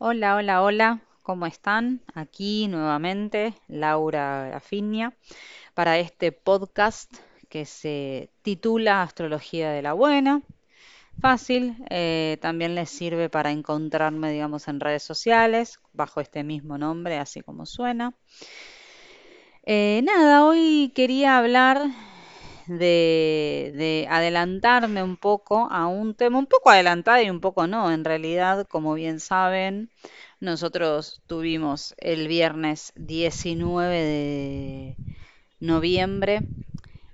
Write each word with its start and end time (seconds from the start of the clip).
Hola, 0.00 0.36
hola, 0.36 0.62
hola, 0.62 1.00
¿cómo 1.24 1.44
están? 1.46 2.02
Aquí 2.14 2.68
nuevamente 2.68 3.52
Laura 3.66 4.46
Grafinia 4.46 5.12
para 5.74 5.98
este 5.98 6.30
podcast 6.30 7.12
que 7.48 7.64
se 7.64 8.30
titula 8.42 9.02
Astrología 9.02 9.72
de 9.72 9.82
la 9.82 9.94
Buena. 9.94 10.42
Fácil, 11.20 11.74
eh, 11.90 12.38
también 12.40 12.76
les 12.76 12.90
sirve 12.90 13.28
para 13.28 13.50
encontrarme, 13.50 14.30
digamos, 14.30 14.68
en 14.68 14.78
redes 14.78 15.02
sociales 15.02 15.80
bajo 15.92 16.20
este 16.20 16.44
mismo 16.44 16.78
nombre, 16.78 17.18
así 17.18 17.40
como 17.40 17.66
suena. 17.66 18.14
Eh, 19.64 20.00
nada, 20.04 20.44
hoy 20.44 20.92
quería 20.94 21.38
hablar 21.38 21.82
de, 22.68 23.72
de 23.76 24.06
adelantarme 24.10 25.02
un 25.02 25.16
poco 25.16 25.68
a 25.70 25.86
un 25.86 26.14
tema, 26.14 26.38
un 26.38 26.46
poco 26.46 26.70
adelantado 26.70 27.22
y 27.22 27.30
un 27.30 27.40
poco 27.40 27.66
no. 27.66 27.90
En 27.92 28.04
realidad, 28.04 28.66
como 28.66 28.94
bien 28.94 29.20
saben, 29.20 29.90
nosotros 30.40 31.22
tuvimos 31.26 31.94
el 31.98 32.28
viernes 32.28 32.92
19 32.96 33.94
de 33.96 34.96
noviembre 35.60 36.42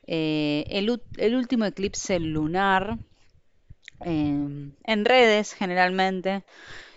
eh, 0.07 0.65
el, 0.69 1.01
el 1.17 1.35
último 1.35 1.65
eclipse 1.65 2.21
lunar 2.21 2.99
eh, 4.05 4.71
en 4.85 5.05
redes 5.05 5.55
generalmente. 5.55 6.45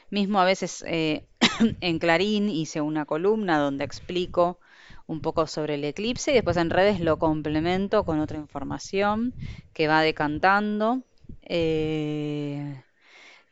Mismo 0.09 0.39
a 0.39 0.45
veces 0.45 0.83
eh, 0.87 1.25
en 1.81 1.99
Clarín 1.99 2.49
hice 2.49 2.81
una 2.81 3.05
columna 3.05 3.59
donde 3.59 3.85
explico 3.85 4.59
un 5.07 5.21
poco 5.21 5.47
sobre 5.47 5.75
el 5.75 5.83
eclipse 5.85 6.31
y 6.31 6.35
después 6.35 6.57
en 6.57 6.69
redes 6.69 6.99
lo 6.99 7.17
complemento 7.17 8.03
con 8.03 8.19
otra 8.19 8.37
información 8.37 9.33
que 9.73 9.87
va 9.87 10.01
decantando. 10.01 11.01
Eh, 11.43 12.81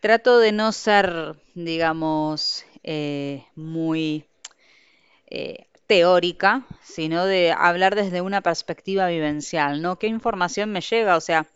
trato 0.01 0.39
de 0.39 0.51
no 0.51 0.71
ser, 0.71 1.35
digamos, 1.55 2.65
eh, 2.83 3.45
muy 3.55 4.25
eh, 5.27 5.67
teórica, 5.87 6.65
sino 6.83 7.25
de 7.25 7.51
hablar 7.51 7.95
desde 7.95 8.21
una 8.21 8.41
perspectiva 8.41 9.07
vivencial, 9.07 9.81
¿no? 9.81 9.97
¿Qué 9.97 10.07
información 10.07 10.71
me 10.71 10.81
llega? 10.81 11.15
O 11.15 11.21
sea, 11.21 11.47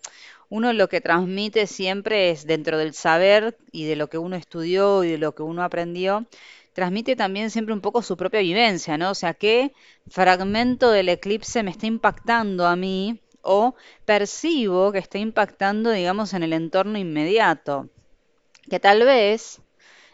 uno 0.50 0.74
lo 0.74 0.90
que 0.90 1.02
transmite 1.02 1.68
siempre 1.68 2.32
es 2.32 2.48
dentro 2.48 2.78
del 2.78 2.94
saber 2.94 3.58
y 3.72 3.86
de 3.86 3.96
lo 3.96 4.08
que 4.08 4.18
uno 4.18 4.36
estudió 4.36 5.04
y 5.04 5.12
de 5.12 5.18
lo 5.20 5.36
que 5.36 5.44
uno 5.44 5.64
aprendió, 5.64 6.26
transmite 6.74 7.16
también 7.16 7.50
siempre 7.50 7.74
un 7.74 7.82
poco 7.82 8.02
su 8.02 8.18
propia 8.18 8.42
vivencia, 8.42 8.98
¿no? 8.98 9.12
O 9.12 9.16
sea, 9.16 9.34
qué 9.34 9.74
fragmento 10.10 10.92
del 10.92 11.10
eclipse 11.10 11.64
me 11.64 11.72
está 11.72 11.88
impactando 11.88 12.68
a 12.68 12.76
mí 12.76 13.22
o 13.42 13.76
percibo 14.06 14.92
que 14.92 15.00
está 15.00 15.18
impactando, 15.18 15.92
digamos, 15.92 16.34
en 16.34 16.44
el 16.44 16.54
entorno 16.54 16.98
inmediato, 16.98 17.90
que 18.70 18.80
tal 18.80 19.04
vez 19.06 19.62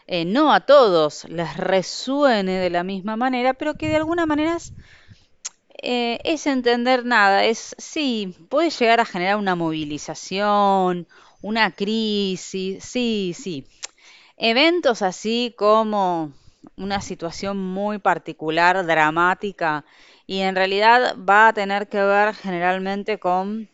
eh, 0.07 0.25
no 0.25 0.53
a 0.53 0.61
todos 0.61 1.25
les 1.29 1.57
resuene 1.57 2.59
de 2.59 2.69
la 2.69 2.83
misma 2.83 3.15
manera, 3.15 3.53
pero 3.53 3.75
que 3.75 3.89
de 3.89 3.95
alguna 3.97 4.25
manera 4.25 4.55
es, 4.55 4.73
eh, 5.81 6.19
es 6.23 6.47
entender 6.47 7.05
nada, 7.05 7.45
es 7.45 7.75
sí, 7.77 8.35
puede 8.49 8.69
llegar 8.69 8.99
a 8.99 9.05
generar 9.05 9.37
una 9.37 9.55
movilización, 9.55 11.07
una 11.41 11.71
crisis, 11.71 12.83
sí, 12.83 13.33
sí. 13.35 13.65
Eventos 14.37 15.01
así 15.01 15.53
como 15.57 16.33
una 16.77 17.01
situación 17.01 17.57
muy 17.57 17.99
particular, 17.99 18.85
dramática, 18.85 19.85
y 20.27 20.39
en 20.39 20.55
realidad 20.55 21.15
va 21.17 21.49
a 21.49 21.53
tener 21.53 21.87
que 21.87 22.01
ver 22.01 22.33
generalmente 22.33 23.19
con 23.19 23.69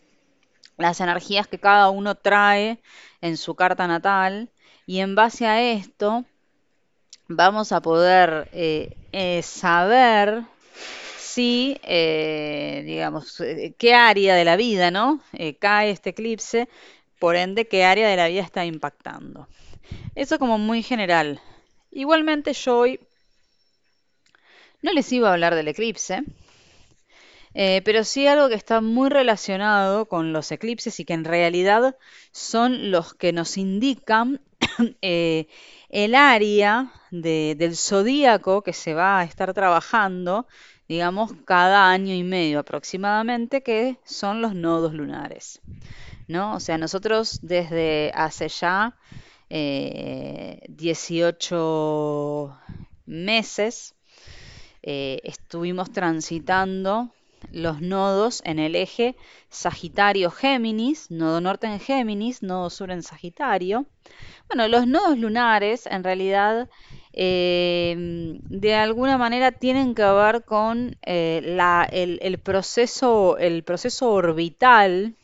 las 0.78 1.00
energías 1.00 1.48
que 1.48 1.60
cada 1.60 1.90
uno 1.90 2.16
trae 2.16 2.80
en 3.22 3.38
su 3.38 3.56
carta 3.56 3.88
natal, 3.88 4.50
y 4.86 5.00
en 5.00 5.16
base 5.16 5.46
a 5.48 5.62
esto 5.62 6.26
vamos 7.28 7.72
a 7.72 7.82
poder 7.82 8.50
eh, 8.52 8.96
eh, 9.12 9.42
saber 9.44 10.44
si, 11.18 11.80
eh, 11.84 12.84
digamos, 12.86 13.40
eh, 13.40 13.74
qué 13.78 13.94
área 13.94 14.36
de 14.36 14.44
la 14.44 14.58
vida, 14.58 14.92
¿no? 14.92 15.22
Eh, 15.32 15.56
cae 15.56 15.92
este 15.92 16.10
eclipse, 16.10 16.68
por 17.20 17.38
ende, 17.38 17.68
qué 17.68 17.86
área 17.86 18.10
de 18.10 18.18
la 18.18 18.28
vida 18.28 18.42
está 18.42 18.66
impactando. 18.66 19.48
Eso 20.16 20.40
como 20.40 20.58
muy 20.58 20.84
general. 20.84 21.40
Igualmente 21.92 22.54
yo 22.54 22.78
hoy 22.80 23.00
no 24.82 24.92
les 24.94 25.12
iba 25.14 25.30
a 25.30 25.34
hablar 25.34 25.56
del 25.56 25.70
eclipse, 25.70 26.24
eh, 27.54 27.82
pero 27.84 28.04
sí 28.04 28.28
algo 28.28 28.50
que 28.50 28.56
está 28.56 28.82
muy 28.82 29.10
relacionado 29.10 30.06
con 30.08 30.32
los 30.34 30.52
eclipses 30.52 31.00
y 31.00 31.06
que 31.06 31.14
en 31.14 31.26
realidad 31.26 31.96
son 32.32 32.92
los 32.92 33.14
que 33.14 33.34
nos 33.34 33.58
indican 33.58 34.42
eh, 35.02 35.48
el 35.90 36.16
área 36.16 36.94
de- 37.12 37.56
del 37.58 37.76
zodíaco 37.76 38.62
que 38.64 38.74
se 38.74 38.94
va 38.94 39.20
a 39.20 39.24
estar 39.26 39.54
trabajando, 39.54 40.48
digamos, 40.88 41.32
cada 41.46 41.90
año 41.92 42.14
y 42.16 42.24
medio 42.24 42.60
aproximadamente, 42.60 43.62
que 43.64 43.98
son 44.06 44.42
los 44.42 44.56
nodos 44.56 44.94
lunares, 44.94 45.60
¿no? 46.28 46.56
O 46.56 46.60
sea, 46.60 46.78
nosotros 46.78 47.40
desde 47.44 48.12
hace 48.16 48.50
ya 48.50 48.96
eh, 49.52 50.62
18 50.70 52.58
meses 53.06 53.96
eh, 54.84 55.20
estuvimos 55.24 55.92
transitando 55.92 57.12
los 57.52 57.82
nodos 57.82 58.42
en 58.46 58.60
el 58.60 58.76
eje 58.76 59.16
Sagitario-Géminis, 59.50 61.10
nodo 61.12 61.42
norte 61.42 61.68
en 61.68 61.80
Géminis, 61.80 62.44
nodo 62.44 62.70
sur 62.70 62.92
en 62.92 63.02
Sagitario. 63.04 63.86
Bueno, 64.48 64.68
los 64.68 64.88
nodos 64.88 65.18
lunares 65.18 65.88
en 65.88 66.04
realidad 66.04 66.70
eh, 67.14 67.96
de 67.98 68.76
alguna 68.76 69.18
manera 69.18 69.52
tienen 69.52 69.96
que 69.96 70.04
ver 70.04 70.44
con 70.46 70.98
eh, 71.04 71.42
la- 71.44 71.88
el 71.92 72.40
proceso, 72.40 73.38
el 73.38 73.64
proceso 73.64 74.12
orbital 74.12 75.16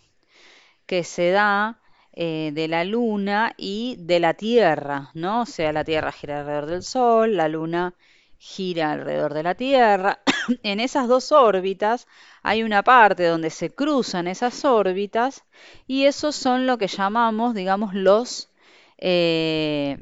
que 0.86 1.04
se 1.04 1.32
da 1.32 1.80
eh, 2.20 2.50
de 2.52 2.68
la 2.68 2.84
Luna 2.84 3.54
y 3.58 3.96
de 4.00 4.20
la 4.20 4.34
Tierra, 4.34 5.12
¿no? 5.14 5.42
O 5.42 5.46
sea, 5.46 5.72
la 5.72 5.84
Tierra 5.84 6.12
gira 6.12 6.40
alrededor 6.40 6.66
del 6.66 6.82
Sol, 6.82 7.38
la 7.38 7.48
Luna 7.48 7.94
gira 8.40 8.92
alrededor 8.92 9.36
de 9.36 9.44
la 9.44 9.54
Tierra. 9.54 10.20
En 10.64 10.80
esas 10.80 11.08
dos 11.08 11.32
órbitas 11.32 12.08
hay 12.42 12.64
una 12.64 12.82
parte 12.82 13.24
donde 13.26 13.52
se 13.52 13.70
cruzan 13.70 14.28
esas 14.28 14.66
órbitas 14.66 15.44
y 15.86 16.06
esos 16.06 16.36
son 16.36 16.66
lo 16.66 16.80
que 16.80 16.88
llamamos, 16.88 17.54
digamos, 17.54 17.94
los, 17.94 18.50
eh, 18.98 20.00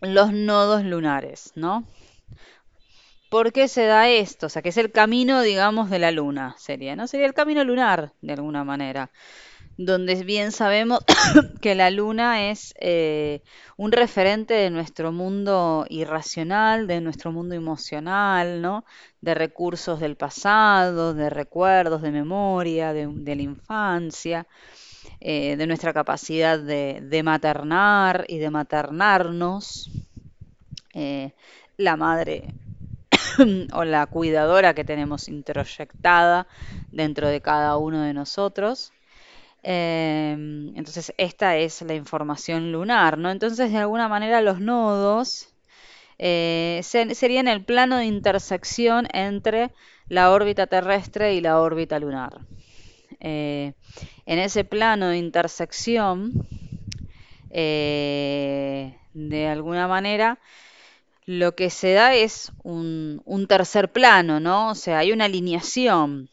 los 0.00 0.32
nodos 0.32 0.84
lunares, 0.84 1.50
¿no? 1.56 1.84
¿Por 3.30 3.52
qué 3.52 3.66
se 3.66 3.86
da 3.86 4.08
esto? 4.08 4.46
O 4.46 4.48
sea, 4.48 4.62
que 4.62 4.68
es 4.68 4.76
el 4.76 4.92
camino, 4.92 5.40
digamos, 5.40 5.90
de 5.90 5.98
la 5.98 6.12
Luna, 6.12 6.54
sería, 6.56 6.94
¿no? 6.94 7.08
Sería 7.08 7.26
el 7.26 7.34
camino 7.34 7.64
lunar, 7.64 8.12
de 8.20 8.34
alguna 8.34 8.62
manera 8.62 9.10
donde 9.76 10.22
bien 10.24 10.52
sabemos 10.52 11.00
que 11.60 11.74
la 11.74 11.90
luna 11.90 12.50
es 12.50 12.74
eh, 12.80 13.42
un 13.76 13.92
referente 13.92 14.54
de 14.54 14.70
nuestro 14.70 15.12
mundo 15.12 15.86
irracional, 15.88 16.86
de 16.86 17.00
nuestro 17.00 17.32
mundo 17.32 17.54
emocional, 17.54 18.60
¿no? 18.62 18.84
De 19.20 19.34
recursos 19.34 20.00
del 20.00 20.16
pasado, 20.16 21.14
de 21.14 21.30
recuerdos, 21.30 22.02
de 22.02 22.10
memoria, 22.12 22.92
de, 22.92 23.36
la 23.36 23.42
infancia, 23.42 24.46
eh, 25.20 25.56
de 25.56 25.66
nuestra 25.66 25.92
capacidad 25.92 26.58
de, 26.58 27.00
de 27.02 27.22
maternar 27.22 28.24
y 28.28 28.38
de 28.38 28.50
maternarnos. 28.50 29.90
eh, 30.94 31.32
la 31.76 31.96
madre 31.96 32.54
o 33.72 33.84
la 33.84 34.06
cuidadora 34.06 34.74
que 34.74 34.84
tenemos 34.84 35.28
introyectada 35.28 36.46
dentro 36.90 37.28
de 37.28 37.40
cada 37.40 37.76
uno 37.76 38.02
de 38.02 38.14
nosotros. 38.14 38.92
Eh, 39.62 40.32
entonces, 40.76 41.12
esta 41.18 41.56
es 41.56 41.82
la 41.82 41.94
información 41.94 42.72
lunar, 42.72 43.18
¿no? 43.18 43.30
Entonces, 43.30 43.70
de 43.72 43.78
alguna 43.78 44.08
manera, 44.08 44.40
los 44.40 44.60
nodos 44.60 45.48
eh, 46.18 46.80
se- 46.84 47.14
serían 47.14 47.48
el 47.48 47.64
plano 47.64 47.98
de 47.98 48.06
intersección 48.06 49.08
entre 49.14 49.72
la 50.08 50.32
órbita 50.32 50.66
terrestre 50.68 51.34
y 51.34 51.40
la 51.40 51.60
órbita 51.60 51.98
lunar. 52.00 52.40
Eh, 53.20 53.74
en 54.26 54.38
ese 54.40 54.64
plano 54.64 55.08
de 55.08 55.18
intersección, 55.18 56.32
eh, 57.50 58.96
de 59.12 59.48
alguna 59.48 59.88
manera, 59.88 60.38
lo 61.26 61.56
que 61.56 61.70
se 61.70 61.94
da 61.94 62.14
es 62.16 62.52
un, 62.64 63.22
un 63.26 63.48
tercer 63.48 63.92
plano, 63.92 64.40
¿no? 64.40 64.70
O 64.70 64.76
sea, 64.76 65.00
hay 65.00 65.12
una 65.12 65.26
alineación 65.26 66.30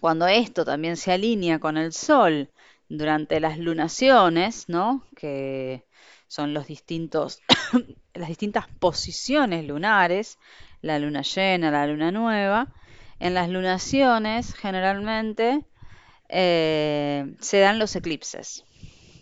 cuando 0.00 0.26
esto 0.26 0.64
también 0.64 0.96
se 0.96 1.12
alinea 1.12 1.58
con 1.58 1.76
el 1.76 1.92
Sol 1.92 2.50
durante 2.88 3.40
las 3.40 3.58
lunaciones, 3.58 4.68
¿no? 4.68 5.04
Que 5.16 5.84
son 6.28 6.54
los 6.54 6.66
distintos, 6.66 7.40
las 8.14 8.28
distintas 8.28 8.66
posiciones 8.78 9.66
lunares, 9.66 10.38
la 10.82 10.98
luna 10.98 11.22
llena, 11.22 11.70
la 11.70 11.86
luna 11.86 12.10
nueva. 12.10 12.68
En 13.20 13.34
las 13.34 13.48
lunaciones, 13.48 14.54
generalmente, 14.54 15.64
eh, 16.28 17.36
se 17.40 17.60
dan 17.60 17.78
los 17.78 17.94
eclipses, 17.96 18.64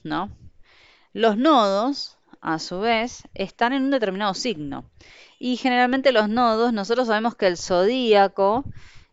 ¿no? 0.03 0.31
Los 1.13 1.37
nodos 1.37 2.17
a 2.43 2.59
su 2.59 2.81
vez, 2.81 3.23
están 3.35 3.73
en 3.73 3.85
un 3.85 3.91
determinado 3.91 4.35
signo. 4.35 4.85
Y 5.39 5.57
generalmente 5.57 6.13
los 6.13 6.29
nodos, 6.29 6.73
nosotros 6.73 7.07
sabemos 7.07 7.37
que 7.37 7.47
el 7.47 7.57
zodíaco 7.57 8.65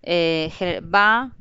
eh, 0.02 0.82
va 0.84 1.36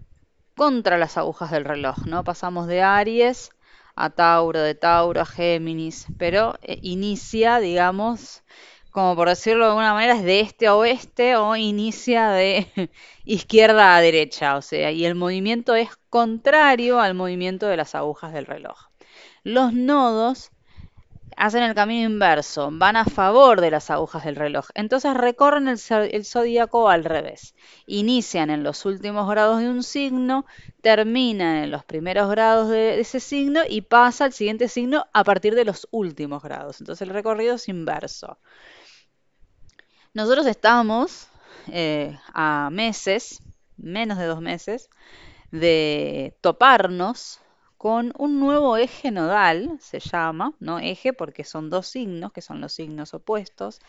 contra 0.59 0.99
las 0.99 1.17
agujas 1.17 1.53
del 1.53 1.65
reloj, 1.65 1.99
¿no? 2.07 2.25
Pasamos 2.25 2.67
de 2.67 2.83
Aries 2.83 3.51
a 3.95 4.11
Tauro, 4.11 4.61
de 4.61 4.75
Tauro 4.75 5.21
a 5.21 5.25
Géminis, 5.25 6.09
pero 6.19 6.59
eh, 6.63 6.81
inicia, 6.83 7.61
digamos, 7.61 8.43
como 8.91 9.15
por 9.15 9.29
decirlo 9.29 9.65
de 9.65 9.71
alguna 9.71 9.95
manera, 9.95 10.17
es 10.17 10.25
de 10.25 10.41
este 10.41 10.67
a 10.67 10.75
oeste 10.75 11.37
o 11.37 11.55
inicia 11.55 12.31
de 12.31 12.91
izquierda 13.25 13.95
a 13.95 14.01
derecha, 14.01 14.57
o 14.57 14.63
sea, 14.63 14.91
y 14.91 15.05
el 15.05 15.15
movimiento 15.15 15.77
es 15.77 15.91
contrario 16.11 17.01
al 17.01 17.15
movimiento 17.15 17.69
de 17.69 17.77
las 17.77 17.95
agujas 17.95 18.33
del 18.33 18.47
reloj. 18.47 18.89
Los 19.45 19.73
nodos 19.73 20.51
hacen 21.37 21.63
el 21.63 21.75
camino 21.75 22.09
inverso, 22.09 22.71
van 22.73 22.97
a 22.97 23.05
favor 23.05 23.61
de 23.61 23.71
las 23.71 23.91
agujas 23.91 24.25
del 24.25 24.37
reloj. 24.37 24.67
Entonces 24.75 25.15
recorren 25.15 25.69
el, 25.69 25.79
zodíaco 26.25 26.89
al 26.89 27.05
revés. 27.05 27.55
Inician 27.87 28.51
en 28.51 28.63
los 28.63 28.85
últimos 28.85 29.29
grados 29.29 29.61
de 29.61 29.69
un 29.69 29.83
signo, 29.83 30.47
terminan 30.81 31.57
en 31.57 31.71
los 31.71 31.85
primeros 31.85 32.31
grados 32.31 32.69
de 32.69 33.01
ese 33.01 33.21
signo 33.21 33.61
y 33.69 33.83
pasa 33.83 34.25
al 34.25 34.33
siguiente 34.33 34.69
signo 34.69 35.07
a 35.13 35.25
partir 35.25 35.55
de 35.55 35.65
los 35.65 35.89
últimos 35.91 36.43
grados. 36.43 36.81
Entonces 36.81 37.07
el 37.07 37.15
recorrido 37.15 37.57
es 37.57 37.69
inverso. 37.69 38.39
Nosotros 40.15 40.47
estamos 40.47 41.29
eh, 41.69 42.19
a 42.33 42.71
meses, 42.73 43.43
menos 43.77 44.19
de 44.19 44.25
dos 44.25 44.41
meses, 44.41 44.89
de 45.51 46.37
toparnos 46.41 47.41
con 47.79 48.13
un 48.19 48.41
nuevo 48.41 48.77
eje 48.77 49.11
nodal, 49.13 49.79
se 49.81 50.01
llama, 50.01 50.53
¿no? 50.59 50.81
Eje 50.81 51.13
porque 51.13 51.45
son 51.45 51.71
dos 51.71 51.87
signos, 51.87 52.33
que 52.33 52.43
son 52.43 52.61
los 52.61 52.73
signos 52.73 53.15
opuestos, 53.15 53.81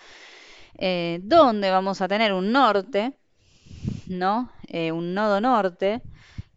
eh, 0.77 1.19
donde 1.23 1.71
vamos 1.71 2.01
a 2.01 2.07
tener 2.07 2.31
un 2.33 2.51
norte, 2.51 3.13
¿no? 4.07 4.51
Eh, 4.67 4.91
un 4.91 5.13
nodo 5.13 5.41
norte, 5.41 6.01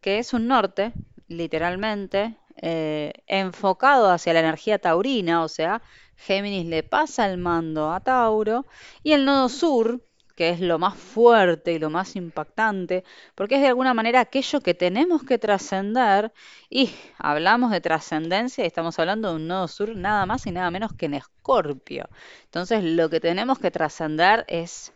que 0.02 0.18
es 0.18 0.34
un 0.34 0.46
norte, 0.46 0.92
literalmente, 1.28 2.36
eh, 2.56 3.12
enfocado 3.26 4.10
hacia 4.10 4.34
la 4.34 4.40
energía 4.40 4.78
taurina, 4.78 5.42
o 5.42 5.48
sea, 5.48 5.82
Géminis 6.16 6.66
le 6.66 6.82
pasa 6.82 7.30
el 7.30 7.38
mando 7.38 7.92
a 7.92 8.00
Tauro, 8.00 8.66
y 9.02 9.12
el 9.12 9.24
nodo 9.24 9.48
sur, 9.48 10.02
que 10.36 10.50
es 10.50 10.60
lo 10.60 10.78
más 10.78 10.96
fuerte 10.96 11.72
y 11.72 11.78
lo 11.78 11.90
más 11.90 12.16
impactante, 12.16 13.04
porque 13.34 13.56
es 13.56 13.60
de 13.62 13.68
alguna 13.68 13.94
manera 13.94 14.20
aquello 14.20 14.60
que 14.60 14.74
tenemos 14.74 15.22
que 15.22 15.38
trascender 15.38 16.32
y 16.70 16.90
hablamos 17.18 17.70
de 17.70 17.80
trascendencia 17.80 18.64
y 18.64 18.66
estamos 18.66 18.98
hablando 18.98 19.30
de 19.30 19.36
un 19.36 19.46
nodo 19.46 19.68
sur 19.68 19.94
nada 19.96 20.26
más 20.26 20.46
y 20.46 20.52
nada 20.52 20.70
menos 20.70 20.92
que 20.94 21.06
en 21.06 21.14
Escorpio. 21.14 22.08
Entonces 22.44 22.82
lo 22.84 23.10
que 23.10 23.20
tenemos 23.20 23.58
que 23.58 23.70
trascender 23.70 24.44
es 24.48 24.92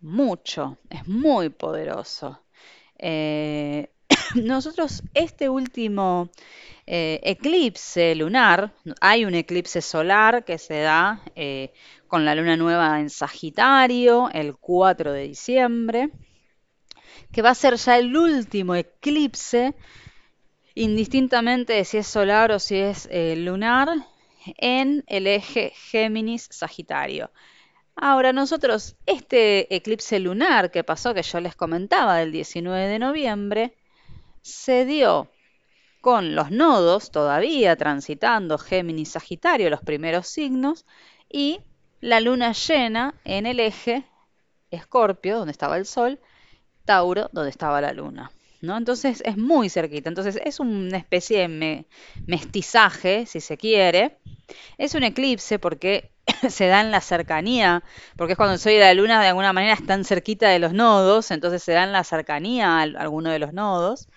mucho, 0.00 0.78
es 0.90 1.06
muy 1.08 1.48
poderoso. 1.48 2.40
Eh, 2.98 3.90
nosotros 4.34 5.02
este 5.14 5.48
último 5.48 6.30
eh, 6.86 7.20
eclipse 7.22 8.14
lunar, 8.14 8.72
hay 9.00 9.24
un 9.24 9.34
eclipse 9.34 9.80
solar 9.80 10.44
que 10.44 10.58
se 10.58 10.80
da 10.80 11.22
eh, 11.34 11.72
con 12.14 12.24
la 12.24 12.36
luna 12.36 12.56
nueva 12.56 13.00
en 13.00 13.10
Sagitario 13.10 14.30
el 14.32 14.56
4 14.56 15.10
de 15.10 15.22
diciembre, 15.22 16.10
que 17.32 17.42
va 17.42 17.50
a 17.50 17.56
ser 17.56 17.74
ya 17.74 17.98
el 17.98 18.16
último 18.16 18.76
eclipse, 18.76 19.74
indistintamente 20.76 21.72
de 21.72 21.84
si 21.84 21.98
es 21.98 22.06
solar 22.06 22.52
o 22.52 22.60
si 22.60 22.76
es 22.76 23.08
eh, 23.10 23.34
lunar, 23.34 23.88
en 24.58 25.02
el 25.08 25.26
eje 25.26 25.72
Géminis-Sagitario. 25.90 27.32
Ahora 27.96 28.32
nosotros, 28.32 28.94
este 29.06 29.74
eclipse 29.74 30.20
lunar 30.20 30.70
que 30.70 30.84
pasó, 30.84 31.14
que 31.14 31.22
yo 31.24 31.40
les 31.40 31.56
comentaba, 31.56 32.18
del 32.18 32.30
19 32.30 32.86
de 32.86 32.98
noviembre, 33.00 33.74
se 34.40 34.84
dio 34.84 35.32
con 36.00 36.36
los 36.36 36.52
nodos 36.52 37.10
todavía 37.10 37.74
transitando 37.74 38.56
Géminis-Sagitario, 38.56 39.68
los 39.68 39.80
primeros 39.80 40.28
signos, 40.28 40.86
y 41.28 41.58
la 42.04 42.20
luna 42.20 42.52
llena 42.52 43.14
en 43.24 43.46
el 43.46 43.60
eje 43.60 44.04
Escorpio, 44.70 45.38
donde 45.38 45.52
estaba 45.52 45.78
el 45.78 45.86
Sol, 45.86 46.20
Tauro, 46.84 47.30
donde 47.32 47.48
estaba 47.48 47.80
la 47.80 47.94
luna. 47.94 48.30
¿no? 48.60 48.76
Entonces 48.76 49.22
es 49.24 49.38
muy 49.38 49.70
cerquita. 49.70 50.10
Entonces 50.10 50.38
es 50.44 50.60
una 50.60 50.98
especie 50.98 51.48
de 51.48 51.86
mestizaje, 52.26 53.24
si 53.24 53.40
se 53.40 53.56
quiere. 53.56 54.18
Es 54.76 54.94
un 54.94 55.02
eclipse 55.02 55.58
porque 55.58 56.10
se 56.50 56.66
da 56.66 56.82
en 56.82 56.90
la 56.90 57.00
cercanía, 57.00 57.82
porque 58.16 58.32
es 58.32 58.36
cuando 58.36 58.52
el 58.52 58.60
Sol 58.60 58.72
y 58.72 58.78
la 58.78 58.92
Luna 58.92 59.22
de 59.22 59.28
alguna 59.28 59.54
manera 59.54 59.72
están 59.72 60.04
cerquita 60.04 60.50
de 60.50 60.58
los 60.58 60.74
nodos, 60.74 61.30
entonces 61.30 61.62
se 61.62 61.72
da 61.72 61.84
en 61.84 61.92
la 61.92 62.04
cercanía 62.04 62.80
a 62.80 62.82
alguno 62.82 63.30
de 63.30 63.38
los 63.38 63.54
nodos. 63.54 64.08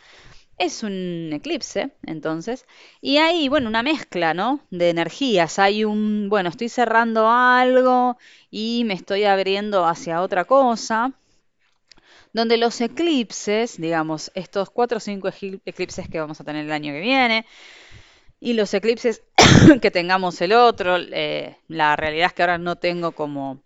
Es 0.60 0.84
un 0.84 1.32
eclipse, 1.34 1.92
entonces, 2.04 2.66
y 3.02 3.18
hay, 3.18 3.48
bueno, 3.48 3.70
una 3.70 3.82
mezcla, 3.82 4.34
¿no? 4.34 4.60
De 4.70 4.90
energías. 4.90 5.58
Hay 5.60 5.84
un, 5.84 6.30
bueno, 6.30 6.50
estoy 6.50 6.70
cerrando 6.70 7.30
algo 7.30 8.18
y 8.52 8.84
me 8.86 8.94
estoy 8.96 9.24
abriendo 9.24 9.86
hacia 9.86 10.22
otra 10.22 10.46
cosa. 10.46 11.14
Donde 12.34 12.58
los 12.58 12.80
eclipses, 12.82 13.80
digamos, 13.80 14.32
estos 14.36 14.70
cuatro 14.70 14.98
o 14.98 15.00
cinco 15.00 15.30
eclipses 15.66 16.08
que 16.10 16.20
vamos 16.20 16.40
a 16.40 16.44
tener 16.44 16.66
el 16.66 16.72
año 16.72 16.94
que 16.94 17.02
viene, 17.02 17.46
y 18.40 18.54
los 18.54 18.74
eclipses 18.74 19.24
que 19.82 19.92
tengamos 19.92 20.42
el 20.42 20.54
otro, 20.54 20.98
eh, 20.98 21.58
la 21.68 21.96
realidad 21.96 22.28
es 22.28 22.34
que 22.34 22.44
ahora 22.44 22.58
no 22.58 22.78
tengo 22.78 23.14
como 23.14 23.62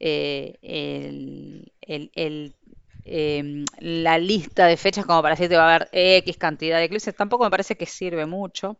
eh, 0.00 0.58
el, 0.62 1.72
el 2.14 2.54
Em, 3.12 3.64
la 3.80 4.18
lista 4.18 4.66
de 4.66 4.76
fechas 4.76 5.04
como 5.04 5.20
para 5.20 5.34
decirte 5.34 5.56
va 5.56 5.64
a 5.64 5.74
haber 5.74 5.88
X 5.92 6.36
cantidad 6.36 6.78
de 6.78 6.84
eclipses, 6.84 7.16
tampoco 7.16 7.42
me 7.42 7.50
parece 7.50 7.76
que 7.76 7.84
sirve 7.84 8.24
mucho. 8.24 8.78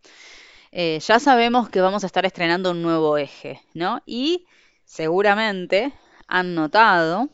Eh, 0.70 1.00
ya 1.00 1.18
sabemos 1.18 1.68
que 1.68 1.80
vamos 1.80 2.04
a 2.04 2.06
estar 2.06 2.24
estrenando 2.24 2.70
un 2.70 2.80
nuevo 2.80 3.18
eje, 3.18 3.60
¿no? 3.74 4.02
Y 4.06 4.46
seguramente 4.84 5.92
han 6.28 6.54
notado 6.54 7.28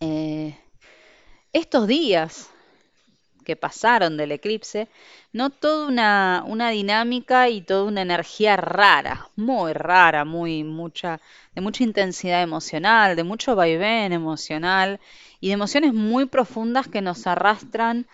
eh, 0.00 0.58
estos 1.54 1.86
días 1.86 2.50
que 3.44 3.56
pasaron 3.56 4.16
del 4.16 4.32
eclipse, 4.32 4.88
no 5.32 5.50
toda 5.50 5.86
una, 5.88 6.44
una, 6.46 6.70
dinámica 6.70 7.48
y 7.48 7.60
toda 7.60 7.84
una 7.84 8.02
energía 8.02 8.56
rara, 8.56 9.28
muy 9.36 9.72
rara, 9.72 10.24
muy 10.24 10.64
mucha, 10.64 11.20
de 11.54 11.60
mucha 11.60 11.84
intensidad 11.84 12.42
emocional, 12.42 13.16
de 13.16 13.24
mucho 13.24 13.54
vaivén 13.54 14.12
emocional 14.12 15.00
y 15.40 15.48
de 15.48 15.54
emociones 15.54 15.94
muy 15.94 16.26
profundas 16.26 16.88
que 16.88 17.02
nos 17.02 17.26
arrastran, 17.26 18.06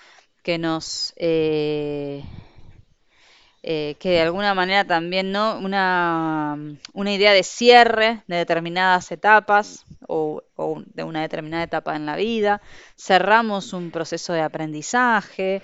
que 0.43 0.59
nos 0.59 1.13
eh, 1.17 2.25
eh, 3.63 3.97
que 4.01 4.11
de 4.11 4.21
alguna 4.23 4.55
manera 4.55 4.85
también 4.85 5.33
no 5.33 5.59
una, 5.59 6.57
una, 6.95 7.13
idea 7.13 7.33
de 7.33 7.43
cierre 7.43 8.23
de 8.27 8.37
determinadas 8.37 9.13
etapas 9.13 9.85
o, 10.09 10.43
de 10.87 11.05
una 11.05 11.21
determinada 11.21 11.65
etapa 11.65 11.95
en 11.95 12.07
la 12.07 12.17
vida, 12.17 12.63
cerramos 12.97 13.75
un 13.75 13.91
proceso 13.91 14.33
de 14.33 14.41
aprendizaje 14.41 15.63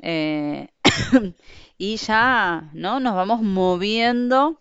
eh, 0.00 0.68
y 1.78 1.96
ya 1.96 2.70
no 2.72 3.00
nos 3.00 3.14
vamos 3.14 3.42
moviendo 3.42 4.58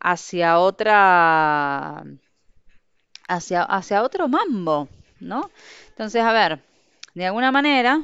hacia 0.00 0.58
otra 0.58 2.04
hacia, 3.28 3.62
hacia 3.62 4.02
otro 4.02 4.28
mambo, 4.28 4.88
¿no? 5.20 5.50
Entonces, 5.90 6.22
a 6.22 6.32
ver, 6.32 6.60
de 7.14 7.26
alguna 7.26 7.52
manera, 7.52 8.02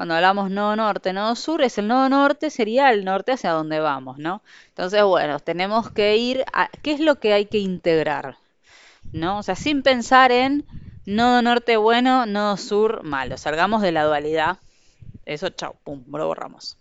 cuando 0.00 0.14
hablamos 0.14 0.50
nodo 0.50 0.76
norte, 0.76 1.12
nodo 1.12 1.36
sur, 1.36 1.60
es 1.60 1.76
el 1.76 1.86
nodo 1.86 2.08
norte, 2.08 2.48
sería 2.48 2.90
el 2.90 3.04
norte 3.04 3.32
hacia 3.32 3.50
donde 3.50 3.80
vamos, 3.80 4.16
¿no? 4.16 4.40
Entonces, 4.68 5.04
bueno, 5.04 5.38
tenemos 5.40 5.90
que 5.90 6.16
ir 6.16 6.42
a 6.54 6.70
qué 6.80 6.92
es 6.92 7.00
lo 7.00 7.20
que 7.20 7.34
hay 7.34 7.44
que 7.44 7.58
integrar, 7.58 8.38
¿no? 9.12 9.36
O 9.36 9.42
sea, 9.42 9.56
sin 9.56 9.82
pensar 9.82 10.32
en 10.32 10.64
nodo 11.04 11.42
norte 11.42 11.76
bueno, 11.76 12.24
nodo 12.24 12.56
sur 12.56 13.02
malo. 13.02 13.36
Salgamos 13.36 13.82
de 13.82 13.92
la 13.92 14.04
dualidad. 14.04 14.56
Eso, 15.26 15.50
chao, 15.50 15.76
pum, 15.84 16.02
lo 16.10 16.28
borramos. 16.28 16.78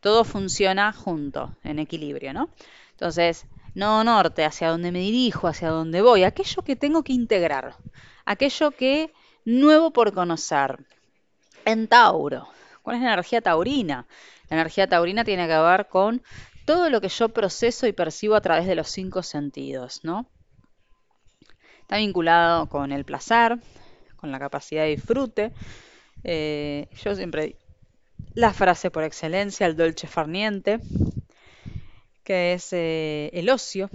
Todo 0.00 0.22
funciona 0.24 0.92
junto, 0.92 1.56
en 1.64 1.78
equilibrio, 1.78 2.34
¿no? 2.34 2.50
Entonces, 2.90 3.46
nodo 3.74 4.04
norte, 4.04 4.44
hacia 4.44 4.68
donde 4.68 4.92
me 4.92 4.98
dirijo, 4.98 5.48
hacia 5.48 5.70
donde 5.70 6.02
voy, 6.02 6.24
aquello 6.24 6.60
que 6.60 6.76
tengo 6.76 7.02
que 7.02 7.14
integrar 7.14 7.76
aquello 8.26 8.72
que 8.72 9.10
nuevo 9.46 9.90
por 9.90 10.12
conocer. 10.12 10.84
En 11.64 11.88
Tauro, 11.88 12.48
¿cuál 12.88 12.96
es 12.96 13.02
la 13.02 13.12
energía 13.12 13.42
taurina? 13.42 14.06
La 14.48 14.56
energía 14.56 14.88
taurina 14.88 15.22
tiene 15.22 15.46
que 15.46 15.58
ver 15.58 15.88
con 15.88 16.22
todo 16.64 16.88
lo 16.88 17.02
que 17.02 17.10
yo 17.10 17.28
proceso 17.28 17.86
y 17.86 17.92
percibo 17.92 18.34
a 18.34 18.40
través 18.40 18.66
de 18.66 18.74
los 18.74 18.88
cinco 18.88 19.22
sentidos, 19.22 20.00
¿no? 20.04 20.26
Está 21.82 21.98
vinculado 21.98 22.66
con 22.70 22.90
el 22.92 23.04
placer, 23.04 23.58
con 24.16 24.32
la 24.32 24.38
capacidad 24.38 24.84
de 24.84 24.96
disfrute. 24.96 25.52
Eh, 26.24 26.88
yo 27.04 27.14
siempre 27.14 27.56
la 28.32 28.54
frase 28.54 28.90
por 28.90 29.04
excelencia, 29.04 29.66
el 29.66 29.76
dolce 29.76 30.06
farniente, 30.06 30.80
que 32.24 32.54
es 32.54 32.72
eh, 32.72 33.28
el 33.34 33.50
ocio, 33.50 33.90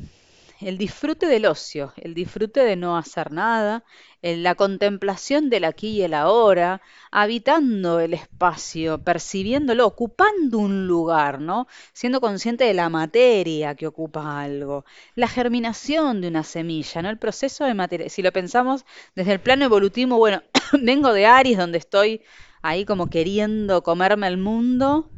el 0.66 0.78
disfrute 0.78 1.26
del 1.28 1.46
ocio, 1.46 1.94
el 1.98 2.14
disfrute 2.14 2.62
de 2.62 2.76
no 2.76 2.98
hacer 2.98 3.32
nada, 3.32 3.84
la 4.22 4.56
contemplación 4.56 5.50
del 5.50 5.66
aquí 5.66 5.90
y 5.90 6.02
el 6.04 6.14
ahora, 6.14 6.82
habitando 7.12 8.00
el 8.00 8.14
espacio, 8.14 9.04
percibiéndolo, 9.04 9.86
ocupando 9.86 10.60
un 10.60 10.88
lugar, 10.88 11.42
¿no? 11.42 11.68
Siendo 11.92 12.22
consciente 12.22 12.64
de 12.64 12.74
la 12.74 12.90
materia 12.90 13.76
que 13.76 13.88
ocupa 13.88 14.42
algo, 14.42 14.86
la 15.16 15.28
germinación 15.28 16.22
de 16.22 16.30
una 16.30 16.44
semilla, 16.44 17.02
¿no? 17.02 17.10
El 17.10 17.18
proceso 17.18 17.66
de 17.66 17.74
materia. 17.74 18.10
Si 18.10 18.22
lo 18.22 18.32
pensamos 18.32 18.86
desde 19.16 19.34
el 19.34 19.42
plano 19.42 19.66
evolutivo, 19.66 20.18
bueno, 20.18 20.42
vengo 20.82 21.12
de 21.12 21.26
Aries, 21.26 21.58
donde 21.58 21.80
estoy 21.80 22.22
ahí 22.62 22.86
como 22.86 23.10
queriendo 23.10 23.84
comerme 23.84 24.28
el 24.28 24.38
mundo, 24.38 25.10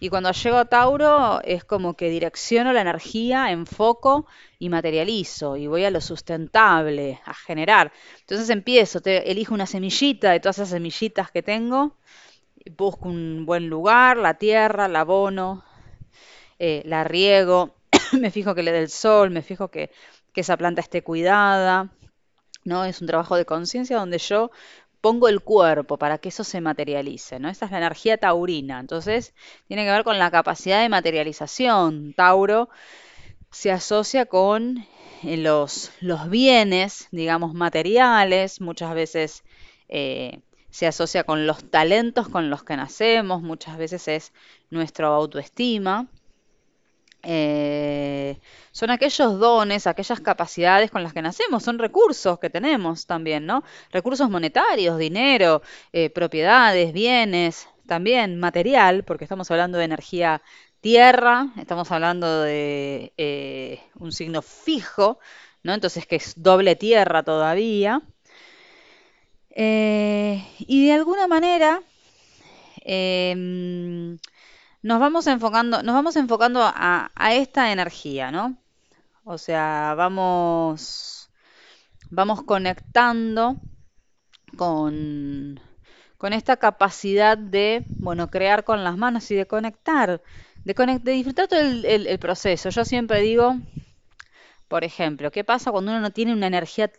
y 0.00 0.08
cuando 0.08 0.32
llego 0.32 0.56
a 0.56 0.64
Tauro 0.64 1.42
es 1.44 1.62
como 1.64 1.94
que 1.94 2.08
direcciono 2.08 2.72
la 2.72 2.80
energía, 2.80 3.50
enfoco 3.52 4.26
y 4.58 4.70
materializo 4.70 5.58
y 5.58 5.66
voy 5.66 5.84
a 5.84 5.90
lo 5.90 6.00
sustentable, 6.00 7.20
a 7.26 7.34
generar. 7.34 7.92
Entonces 8.20 8.48
empiezo, 8.48 9.00
te, 9.02 9.30
elijo 9.30 9.52
una 9.52 9.66
semillita 9.66 10.30
de 10.32 10.40
todas 10.40 10.56
esas 10.56 10.70
semillitas 10.70 11.30
que 11.30 11.42
tengo, 11.42 11.98
busco 12.78 13.10
un 13.10 13.44
buen 13.44 13.68
lugar, 13.68 14.16
la 14.16 14.34
tierra, 14.34 14.88
la 14.88 15.00
abono, 15.00 15.62
eh, 16.58 16.82
la 16.86 17.04
riego, 17.04 17.76
me 18.18 18.30
fijo 18.30 18.54
que 18.54 18.62
le 18.62 18.72
dé 18.72 18.78
el 18.78 18.88
sol, 18.88 19.30
me 19.30 19.42
fijo 19.42 19.68
que, 19.68 19.90
que 20.32 20.40
esa 20.40 20.56
planta 20.56 20.80
esté 20.80 21.02
cuidada. 21.02 21.90
¿no? 22.64 22.84
Es 22.84 23.00
un 23.00 23.06
trabajo 23.06 23.36
de 23.36 23.44
conciencia 23.44 23.98
donde 23.98 24.18
yo 24.18 24.50
pongo 25.00 25.28
el 25.28 25.40
cuerpo 25.40 25.98
para 25.98 26.18
que 26.18 26.28
eso 26.30 26.44
se 26.44 26.60
materialice, 26.60 27.38
¿no? 27.40 27.48
Esa 27.48 27.66
es 27.66 27.70
la 27.72 27.78
energía 27.78 28.18
taurina. 28.18 28.80
Entonces, 28.80 29.34
tiene 29.68 29.84
que 29.84 29.90
ver 29.90 30.04
con 30.04 30.18
la 30.18 30.30
capacidad 30.30 30.82
de 30.82 30.88
materialización. 30.88 32.14
Tauro 32.14 32.68
se 33.50 33.70
asocia 33.72 34.26
con 34.26 34.86
eh, 35.22 35.36
los, 35.36 35.92
los 36.00 36.30
bienes, 36.30 37.08
digamos, 37.10 37.54
materiales, 37.54 38.60
muchas 38.60 38.94
veces 38.94 39.44
eh, 39.88 40.40
se 40.70 40.86
asocia 40.86 41.24
con 41.24 41.46
los 41.46 41.68
talentos 41.70 42.28
con 42.28 42.48
los 42.50 42.62
que 42.62 42.76
nacemos, 42.76 43.42
muchas 43.42 43.76
veces 43.76 44.08
es 44.08 44.32
nuestra 44.70 45.08
autoestima. 45.08 46.06
Eh, 47.22 48.38
son 48.72 48.90
aquellos 48.90 49.38
dones, 49.38 49.86
aquellas 49.86 50.20
capacidades 50.20 50.90
con 50.90 51.02
las 51.02 51.12
que 51.12 51.22
nacemos, 51.22 51.62
son 51.62 51.78
recursos 51.78 52.38
que 52.38 52.50
tenemos 52.50 53.06
también, 53.06 53.46
¿no? 53.46 53.62
Recursos 53.92 54.30
monetarios, 54.30 54.96
dinero, 54.98 55.62
eh, 55.92 56.10
propiedades, 56.10 56.92
bienes, 56.92 57.68
también 57.86 58.38
material, 58.38 59.04
porque 59.04 59.24
estamos 59.24 59.50
hablando 59.50 59.78
de 59.78 59.84
energía 59.84 60.42
tierra, 60.80 61.48
estamos 61.58 61.90
hablando 61.90 62.42
de 62.42 63.12
eh, 63.18 63.80
un 63.98 64.12
signo 64.12 64.40
fijo, 64.42 65.18
¿no? 65.62 65.74
Entonces 65.74 66.06
que 66.06 66.16
es 66.16 66.34
doble 66.42 66.76
tierra 66.76 67.22
todavía. 67.22 68.02
y 69.56 70.86
de 70.86 70.92
alguna 70.92 71.26
manera, 71.26 71.82
em, 72.84 74.18
nos 74.82 75.00
vamos 75.00 75.26
enfocando, 75.26 75.82
nos 75.82 75.94
vamos 75.94 76.16
enfocando 76.16 76.60
a, 76.62 77.10
esta 77.32 77.72
energía, 77.72 78.30
¿no? 78.30 78.56
O 79.24 79.38
sea, 79.38 79.94
vamos, 79.96 81.30
vamos 82.10 82.42
conectando 82.42 83.56
con, 84.56 85.60
con 86.16 86.32
esta 86.32 86.56
capacidad 86.56 87.36
de, 87.36 87.84
bueno, 87.98 88.30
crear 88.30 88.64
con 88.64 88.82
las 88.82 88.96
manos 88.96 89.30
y 89.30 89.34
de 89.34 89.46
conectar, 89.46 90.22
de, 90.64 90.74
de 91.02 91.12
disfrutar 91.12 91.48
todo 91.48 91.60
el, 91.60 92.18
proceso. 92.18 92.70
Yo 92.70 92.84
siempre 92.84 93.20
digo, 93.20 93.56
por 94.68 94.84
ejemplo, 94.84 95.30
¿qué 95.30 95.44
pasa 95.44 95.70
cuando 95.70 95.92
uno 95.92 96.00
no 96.00 96.10
tiene 96.10 96.32
una 96.32 96.46
energía 96.46 96.90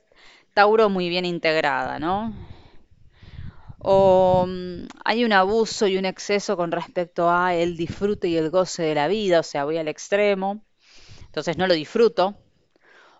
Tauro 0.54 0.90
muy 0.90 1.10
bien 1.10 1.26
integrada, 1.26 1.98
¿no? 1.98 2.34
O 3.84 4.46
mm, 4.48 4.88
hay 5.06 5.26
un 5.26 5.34
abuso 5.34 5.88
y 5.88 5.98
un 5.98 6.06
exceso 6.06 6.58
con 6.58 6.72
respecto 6.72 7.30
a 7.30 7.56
el 7.56 7.78
disfrute 7.78 8.28
y 8.28 8.38
el 8.38 8.50
goce 8.50 8.84
de 8.84 8.96
la 8.96 9.08
vida, 9.08 9.40
o 9.40 9.44
sea, 9.44 9.66
voy 9.66 9.78
al 9.78 9.88
extremo, 9.88 10.64
entonces 11.26 11.58
no 11.58 11.68
lo 11.68 11.74
disfruto, 11.74 12.38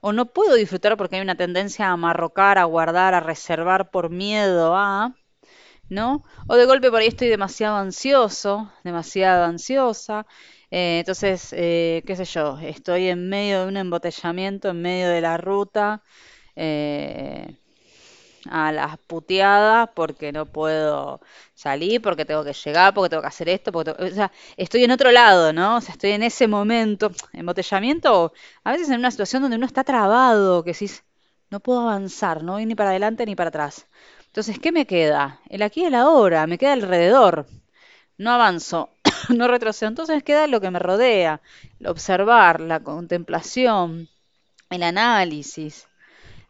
o 0.02 0.14
no 0.14 0.34
puedo 0.34 0.56
disfrutar 0.56 0.98
porque 0.98 1.18
hay 1.18 1.22
una 1.22 1.36
tendencia 1.36 1.88
a 1.88 1.92
amarrocar, 1.94 2.58
a 2.58 2.66
guardar, 2.66 3.14
a 3.14 3.20
reservar 3.20 3.92
por 3.92 4.10
miedo 4.10 4.76
a, 4.76 5.16
¿no? 5.90 6.24
O 6.48 6.56
de 6.56 6.66
golpe 6.66 6.92
por 6.92 7.02
ahí 7.02 7.08
estoy 7.08 7.30
demasiado 7.30 7.78
ansioso, 7.78 8.72
demasiado 8.84 9.46
ansiosa, 9.46 10.26
eh, 10.72 11.00
entonces, 11.00 11.54
eh, 11.58 12.02
qué 12.08 12.16
sé 12.16 12.26
yo, 12.26 12.58
estoy 12.60 13.08
en 13.10 13.30
medio 13.30 13.62
de 13.64 13.68
un 13.68 13.78
embotellamiento, 13.78 14.70
en 14.70 14.82
medio 14.82 15.10
de 15.10 15.22
la 15.22 15.38
ruta, 15.38 16.02
eh, 16.56 17.58
a 18.50 18.72
las 18.72 18.98
puteadas 18.98 19.90
porque 19.94 20.32
no 20.32 20.46
puedo 20.46 21.22
salir, 21.54 22.02
porque 22.02 22.26
tengo 22.26 22.44
que 22.44 22.54
llegar, 22.54 22.94
porque 22.94 23.10
tengo 23.10 23.22
que 23.22 23.28
hacer 23.28 23.50
esto, 23.50 23.72
porque 23.72 23.92
o 23.92 24.10
sea, 24.10 24.32
estoy 24.58 24.84
en 24.84 24.92
otro 24.92 25.12
lado, 25.12 25.54
¿no? 25.54 25.78
O 25.78 25.82
sea, 25.82 25.94
estoy 25.94 26.12
en 26.12 26.24
ese 26.24 26.48
momento, 26.48 27.12
embotellamiento, 27.34 28.34
a 28.64 28.72
veces 28.72 28.90
en 28.90 29.00
una 29.00 29.12
situación 29.12 29.42
donde 29.44 29.58
uno 29.58 29.66
está 29.66 29.84
trabado, 29.84 30.64
que 30.64 30.74
decís, 30.74 31.04
no 31.50 31.60
puedo 31.60 31.82
avanzar, 31.82 32.44
no 32.44 32.54
voy 32.54 32.66
ni 32.66 32.76
para 32.76 32.92
adelante 32.92 33.26
ni 33.26 33.36
para 33.36 33.50
atrás. 33.50 33.88
Entonces, 34.28 34.60
¿qué 34.60 34.72
me 34.72 34.86
queda? 34.88 35.42
El 35.50 35.62
aquí 35.62 35.82
y 35.82 35.86
el 35.86 35.96
ahora, 35.96 36.48
me 36.48 36.58
queda 36.58 36.74
alrededor. 36.74 37.48
No 38.18 38.32
avanzo, 38.32 38.90
no 39.30 39.48
retrocedo. 39.48 39.90
Entonces 39.90 40.24
queda 40.24 40.48
lo 40.48 40.62
que 40.62 40.72
me 40.72 40.80
rodea, 40.80 41.42
el 41.80 41.88
observar, 41.88 42.62
la 42.62 42.80
contemplación, 42.82 44.10
el 44.70 44.84
análisis 44.84 45.88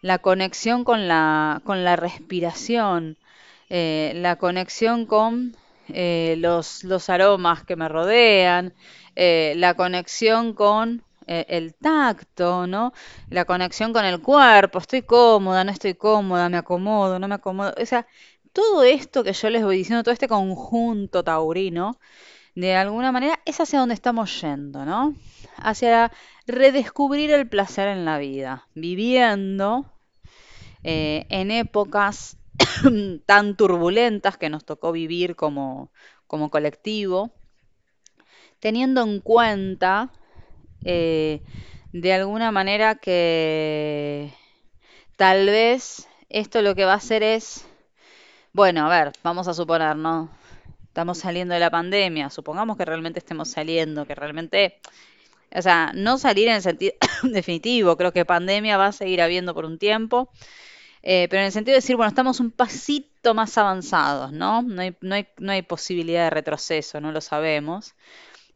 la 0.01 0.20
conexión 0.20 0.84
con 0.84 1.08
la, 1.08 1.62
con 1.63 1.84
la 1.84 1.96
respiración, 1.96 3.17
eh, 3.70 4.13
la 4.15 4.36
conexión 4.38 5.05
con 5.05 5.55
eh, 5.89 6.36
los, 6.38 6.84
los, 6.84 7.10
aromas 7.10 7.63
que 7.63 7.75
me 7.75 7.88
rodean, 7.88 8.74
eh, 9.15 9.53
la 9.58 9.75
conexión 9.75 10.53
con 10.53 11.03
el 11.27 11.74
tacto, 11.75 12.67
¿no? 12.67 12.91
La 13.29 13.46
conexión 13.46 13.93
con 13.93 14.03
el 14.03 14.22
cuerpo, 14.22 14.79
estoy 14.79 15.03
cómoda, 15.03 15.63
no 15.63 15.72
estoy 15.72 15.93
cómoda, 15.93 16.50
me 16.50 16.58
acomodo, 16.58 17.20
no 17.20 17.27
me 17.29 17.36
acomodo. 17.36 17.74
O 17.81 17.86
sea, 17.86 18.05
todo 18.51 18.84
esto 18.84 19.24
que 19.24 19.31
yo 19.31 19.50
les 19.50 19.63
voy 19.63 19.77
diciendo, 19.77 20.03
todo 20.03 20.13
este 20.13 20.27
conjunto 20.27 21.24
taurino, 21.24 21.98
de 22.55 22.75
alguna 22.75 23.12
manera 23.13 23.39
es 23.46 23.62
hacia 23.62 23.79
donde 23.79 23.96
estamos 23.96 24.41
yendo, 24.41 24.84
¿no? 24.84 25.15
Hacia 25.62 26.12
redescubrir 26.48 27.32
el 27.32 27.48
placer 27.48 27.88
en 27.88 28.06
la 28.06 28.18
vida, 28.18 28.68
viviendo 28.74 29.86
eh, 30.84 31.25
en 31.30 31.51
épocas 31.51 32.38
tan 33.25 33.56
turbulentas 33.56 34.38
que 34.38 34.50
nos 34.50 34.65
tocó 34.65 34.91
vivir 34.91 35.36
como, 35.36 35.91
colectivo, 36.27 37.32
teniendo 38.60 39.03
en 39.03 39.20
cuenta 39.20 40.12
eh, 40.84 41.41
de 41.94 42.13
alguna 42.13 42.51
manera 42.51 42.96
que 42.96 44.34
tal 45.18 45.46
vez 45.46 46.08
esto 46.30 46.62
lo 46.62 46.75
que 46.75 46.86
va 46.86 46.94
a 46.94 46.98
hacer 46.98 47.24
es, 47.24 47.68
bueno, 48.53 48.86
a 48.86 48.89
ver, 48.89 49.13
vamos 49.24 49.48
a 49.48 49.53
suponer, 49.53 49.96
¿no? 49.96 50.30
Estamos 50.86 51.20
saliendo 51.20 51.53
de 51.53 51.60
la 51.60 51.70
pandemia, 51.70 52.30
supongamos 52.30 52.77
que 52.77 52.86
realmente 52.86 53.20
estemos 53.20 53.50
saliendo, 53.50 54.06
que 54.06 54.15
realmente, 54.15 54.80
o 55.55 55.62
sea, 55.62 55.91
no 55.96 56.17
salir 56.17 56.48
en 56.48 56.55
el 56.55 56.62
sentido 56.62 56.93
definitivo, 57.24 57.98
creo 57.98 58.13
que 58.13 58.25
pandemia 58.25 58.77
va 58.77 58.88
a 58.88 58.91
seguir 58.91 59.22
habiendo 59.22 59.53
por 59.53 59.65
un 59.65 59.77
tiempo, 59.77 60.29
eh, 61.03 61.27
pero 61.29 61.41
en 61.41 61.48
el 61.48 61.51
sentido 61.51 61.74
de 61.74 61.79
decir, 61.79 61.96
bueno, 61.96 62.10
estamos 62.10 62.39
un 62.39 62.51
pasito 62.51 63.34
más 63.34 63.58
avanzados, 63.58 64.31
¿no? 64.31 64.62
No 64.62 64.81
hay, 64.81 64.96
no 65.01 65.15
hay, 65.15 65.27
no 65.38 65.51
hay 65.51 65.62
posibilidad 65.63 66.25
de 66.25 66.29
retroceso, 66.29 67.01
no 67.01 67.12
lo 67.12 67.22
sabemos. 67.22 67.96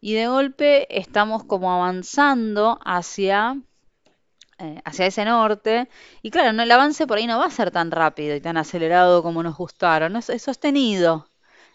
Y 0.02 0.14
de 0.14 0.28
golpe 0.28 0.88
estamos 0.96 1.44
como 1.44 1.74
avanzando 1.74 2.80
hacia, 2.86 3.60
eh, 4.60 4.82
hacia 4.86 5.08
ese 5.08 5.26
norte. 5.26 5.90
Y 6.22 6.32
claro, 6.32 6.54
no, 6.54 6.64
el 6.64 6.72
avance 6.72 7.08
por 7.08 7.18
ahí 7.18 7.28
no 7.28 7.40
va 7.40 7.46
a 7.46 7.52
ser 7.52 7.72
tan 7.72 7.92
rápido 7.92 8.36
y 8.36 8.42
tan 8.42 8.58
acelerado 8.58 9.24
como 9.24 9.42
nos 9.44 9.58
gustaron. 9.58 10.16
Es, 10.16 10.30
es 10.30 10.44
sostenido, 10.44 11.28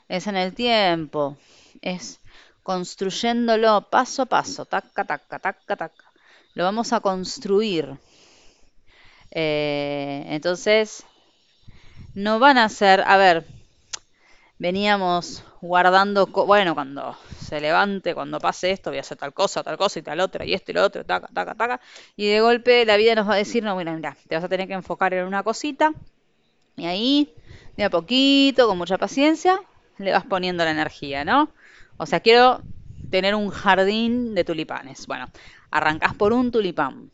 es 0.09 0.27
en 0.29 0.37
el 0.37 0.55
tiempo, 0.55 1.37
es 1.83 2.20
construyéndolo 2.71 3.91
paso 3.91 4.23
a 4.23 4.27
paso, 4.27 4.63
taca, 4.65 5.03
taca, 5.03 5.37
taca, 5.41 5.75
taca. 5.83 6.07
Lo 6.55 6.63
vamos 6.63 6.93
a 6.93 7.01
construir. 7.01 7.99
Eh, 9.33 10.23
entonces, 10.29 11.05
no 12.15 12.39
van 12.39 12.59
a 12.59 12.69
ser, 12.69 13.03
a 13.05 13.17
ver, 13.17 13.45
veníamos 14.61 15.43
guardando, 15.61 16.27
bueno, 16.27 16.77
cuando 16.77 17.17
se 17.41 17.61
levante, 17.61 18.15
cuando 18.15 18.39
pase 18.39 18.71
esto, 18.71 18.91
voy 18.91 18.99
a 18.99 19.01
hacer 19.01 19.19
tal 19.19 19.35
cosa, 19.35 19.65
tal 19.65 19.77
cosa 19.77 19.99
y 19.99 20.03
tal 20.03 20.21
otra, 20.21 20.45
y 20.45 20.55
esto 20.55 20.71
y 20.71 20.75
lo 20.75 20.85
otro, 20.85 21.05
taca, 21.05 21.27
taca, 21.35 21.57
taca, 21.57 21.81
y 22.15 22.29
de 22.29 22.41
golpe 22.41 22.85
la 22.85 22.97
vida 22.97 23.17
nos 23.17 23.29
va 23.29 23.35
a 23.35 23.39
decir, 23.45 23.65
no, 23.65 23.75
mira, 23.75 23.93
mira, 23.93 24.17
te 24.29 24.37
vas 24.37 24.45
a 24.45 24.49
tener 24.49 24.69
que 24.69 24.75
enfocar 24.75 25.13
en 25.13 25.27
una 25.27 25.43
cosita, 25.43 25.93
y 26.77 26.87
ahí, 26.87 27.35
de 27.77 27.83
a 27.83 27.91
poquito, 27.91 28.69
con 28.69 28.79
mucha 28.79 28.97
paciencia, 28.97 29.61
le 29.99 30.13
vas 30.13 30.25
poniendo 30.25 30.65
la 30.65 30.71
energía, 30.71 31.25
¿no? 31.25 31.51
O 32.01 32.07
sea, 32.07 32.21
quiero 32.21 32.63
tener 33.11 33.35
un 33.35 33.51
jardín 33.51 34.35
de 34.35 34.43
tulipanes. 34.43 35.07
Bueno, 35.07 35.27
arrancás 35.71 36.15
por 36.15 36.33
un 36.33 36.51
tulipán. 36.51 37.11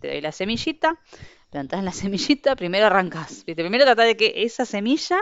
Te 0.00 0.08
doy 0.08 0.20
la 0.20 0.32
semillita, 0.32 1.00
plantás 1.48 1.82
la 1.82 1.92
semillita, 2.02 2.54
primero 2.54 2.86
arrancás. 2.86 3.44
Primero 3.44 3.84
trata 3.84 4.02
de 4.02 4.18
que 4.18 4.34
esa 4.44 4.66
semilla 4.66 5.16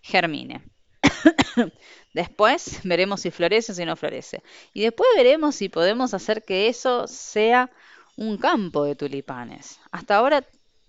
germine. 0.00 0.62
después 2.14 2.82
veremos 2.84 3.22
si 3.22 3.32
florece 3.32 3.72
o 3.72 3.74
si 3.74 3.84
no 3.84 3.96
florece. 3.96 4.44
Y 4.72 4.82
después 4.82 5.08
veremos 5.16 5.56
si 5.56 5.68
podemos 5.68 6.14
hacer 6.14 6.44
que 6.44 6.68
eso 6.68 7.08
sea 7.08 7.68
un 8.16 8.38
campo 8.38 8.84
de 8.84 8.94
tulipanes. 8.94 9.80
Hasta 9.90 10.14
ahora 10.14 10.46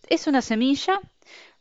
es 0.07 0.27
una 0.27 0.43
semilla, 0.43 1.01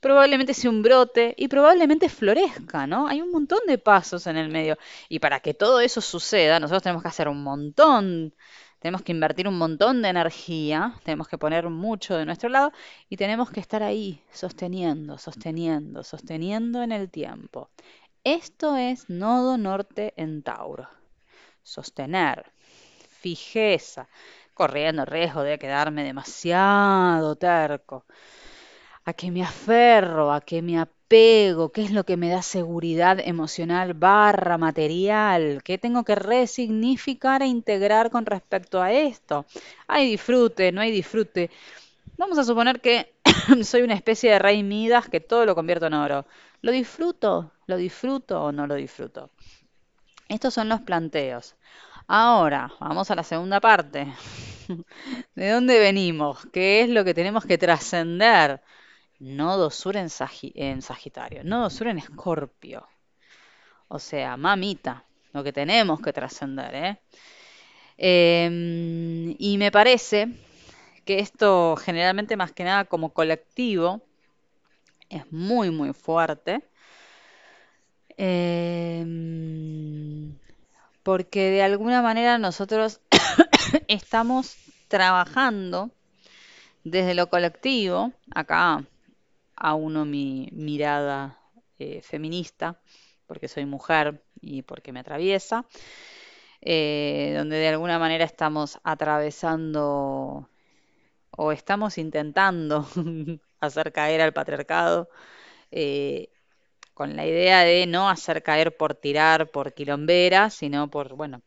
probablemente 0.01 0.55
sea 0.55 0.71
un 0.71 0.83
brote 0.83 1.35
y 1.37 1.49
probablemente 1.49 2.09
florezca, 2.09 2.87
¿no? 2.87 3.09
Hay 3.09 3.21
un 3.21 3.31
montón 3.31 3.61
de 3.67 3.79
pasos 3.79 4.27
en 4.27 4.37
el 4.37 4.49
medio. 4.49 4.77
Y 5.09 5.19
para 5.19 5.41
que 5.41 5.55
todo 5.55 5.81
eso 5.81 6.01
suceda, 6.01 6.61
nosotros 6.61 6.83
tenemos 6.83 7.03
que 7.03 7.09
hacer 7.09 7.29
un 7.29 7.43
montón, 7.43 8.35
tenemos 8.79 9.03
que 9.03 9.13
invertir 9.13 9.49
un 9.49 9.59
montón 9.59 10.03
de 10.03 10.09
energía, 10.09 10.95
tenemos 11.05 11.29
que 11.29 11.39
poner 11.39 11.69
mucho 11.71 12.17
de 12.17 12.27
nuestro 12.27 12.49
lado 12.49 12.73
y 13.09 13.17
tenemos 13.17 13.51
que 13.51 13.61
estar 13.61 13.83
ahí, 13.83 14.23
sosteniendo, 14.33 15.19
sosteniendo, 15.19 16.05
sosteniendo 16.05 16.83
en 16.83 16.93
el 16.93 17.11
tiempo. 17.11 17.71
Esto 18.23 18.77
es 18.77 19.09
nodo 19.09 19.57
norte 19.57 20.13
en 20.17 20.43
Tauro. 20.43 20.89
Sostener, 21.63 22.53
fijeza, 23.09 24.09
corriendo 24.55 25.05
riesgo 25.05 25.43
de 25.43 25.59
quedarme 25.59 26.05
demasiado 26.05 27.37
terco. 27.37 28.05
A 29.09 29.13
que 29.19 29.31
me 29.31 29.43
aferro, 29.43 30.25
a 30.33 30.41
que 30.49 30.59
me 30.63 30.79
apego, 30.79 31.71
qué 31.73 31.83
es 31.87 31.93
lo 31.93 32.05
que 32.05 32.17
me 32.17 32.29
da 32.29 32.43
seguridad 32.43 33.17
emocional 33.21 33.95
barra 33.95 34.59
material, 34.59 35.63
qué 35.67 35.79
tengo 35.79 36.05
que 36.05 36.17
resignificar 36.17 37.41
e 37.43 37.47
integrar 37.47 38.11
con 38.11 38.27
respecto 38.27 38.83
a 38.83 38.93
esto. 38.93 39.47
Hay 39.87 40.11
disfrute, 40.11 40.73
no 40.73 40.81
hay 40.81 40.91
disfrute. 40.91 41.51
Vamos 42.19 42.39
a 42.39 42.45
suponer 42.45 42.81
que 42.81 43.15
soy 43.63 43.83
una 43.83 43.95
especie 43.95 44.33
de 44.33 44.39
rey 44.41 44.63
Midas 44.63 45.09
que 45.09 45.21
todo 45.21 45.47
lo 45.47 45.55
convierto 45.55 45.87
en 45.87 45.95
oro. 45.95 46.27
¿Lo 46.63 46.73
disfruto? 46.73 47.53
¿Lo 47.67 47.77
disfruto 47.77 48.43
o 48.43 48.53
no 48.53 48.67
lo 48.67 48.75
disfruto? 48.75 49.31
Estos 50.29 50.55
son 50.55 50.69
los 50.69 50.81
planteos. 50.83 51.57
Ahora, 52.09 52.73
vamos 52.81 53.11
a 53.11 53.15
la 53.17 53.23
segunda 53.25 53.61
parte. 53.61 54.07
¿De 55.35 55.51
dónde 55.51 55.79
venimos? 55.79 56.47
¿Qué 56.53 56.83
es 56.83 56.89
lo 56.89 57.05
que 57.05 57.15
tenemos 57.15 57.45
que 57.45 57.59
trascender? 57.59 58.61
Nodo 59.19 59.71
sur 59.71 59.97
en, 59.97 60.11
Sagitario, 60.11 61.43
nodo 61.43 61.71
sur 61.71 61.87
en 61.89 61.99
Escorpio. 61.99 62.87
O 63.89 63.99
sea, 63.99 64.37
mamita, 64.37 65.05
lo 65.33 65.43
que 65.43 65.53
tenemos 65.53 66.01
que 66.01 66.13
trascender. 66.13 66.75
¿eh? 66.75 67.01
Em, 67.97 69.35
y 69.39 69.57
me 69.59 69.71
parece 69.71 70.29
que 71.07 71.21
esto 71.21 71.77
generalmente 71.77 72.37
más 72.37 72.53
que 72.53 72.65
nada 72.65 72.85
como 72.85 73.15
colectivo 73.15 74.03
es 75.09 75.33
muy, 75.33 75.71
muy 75.71 75.95
fuerte. 75.95 76.63
Em, 78.19 79.07
porque 81.03 81.51
de 81.51 81.63
alguna 81.63 82.03
manera 82.03 82.37
nosotros 82.39 83.01
estamos 83.89 84.57
trabajando 84.89 85.91
desde 86.85 87.15
lo 87.15 87.29
colectivo, 87.29 88.13
acá 88.35 88.85
a 89.57 89.75
uno 89.75 90.05
mi 90.05 90.49
mirada 90.53 91.39
eh, 91.79 92.03
feminista, 92.03 92.81
porque 93.27 93.49
soy 93.49 93.67
mujer 93.67 94.23
y 94.41 94.63
porque 94.63 94.93
me 94.93 95.01
atraviesa, 95.01 95.67
eh, 96.61 97.35
donde 97.37 97.57
de 97.57 97.69
alguna 97.69 97.99
manera 97.99 98.25
estamos 98.25 98.79
atravesando 98.85 100.49
o 101.31 101.53
estamos 101.53 101.99
intentando 101.99 102.87
hacer 103.61 103.93
caer 103.93 104.21
al 104.21 104.33
patriarcado 104.33 105.09
eh, 105.71 106.31
con 106.95 107.17
la 107.17 107.27
idea 107.27 107.63
de 107.63 107.87
no 107.87 108.09
hacer 108.11 108.43
caer 108.43 108.77
por 108.77 108.95
tirar, 108.95 109.51
por 109.51 109.75
quilombera, 109.75 110.51
sino 110.51 110.91
por, 110.91 111.15
bueno, 111.15 111.43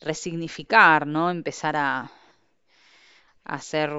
resignificar, 0.00 1.06
¿no? 1.06 1.30
Empezar 1.30 1.76
a, 1.76 2.10
hacer 3.44 3.90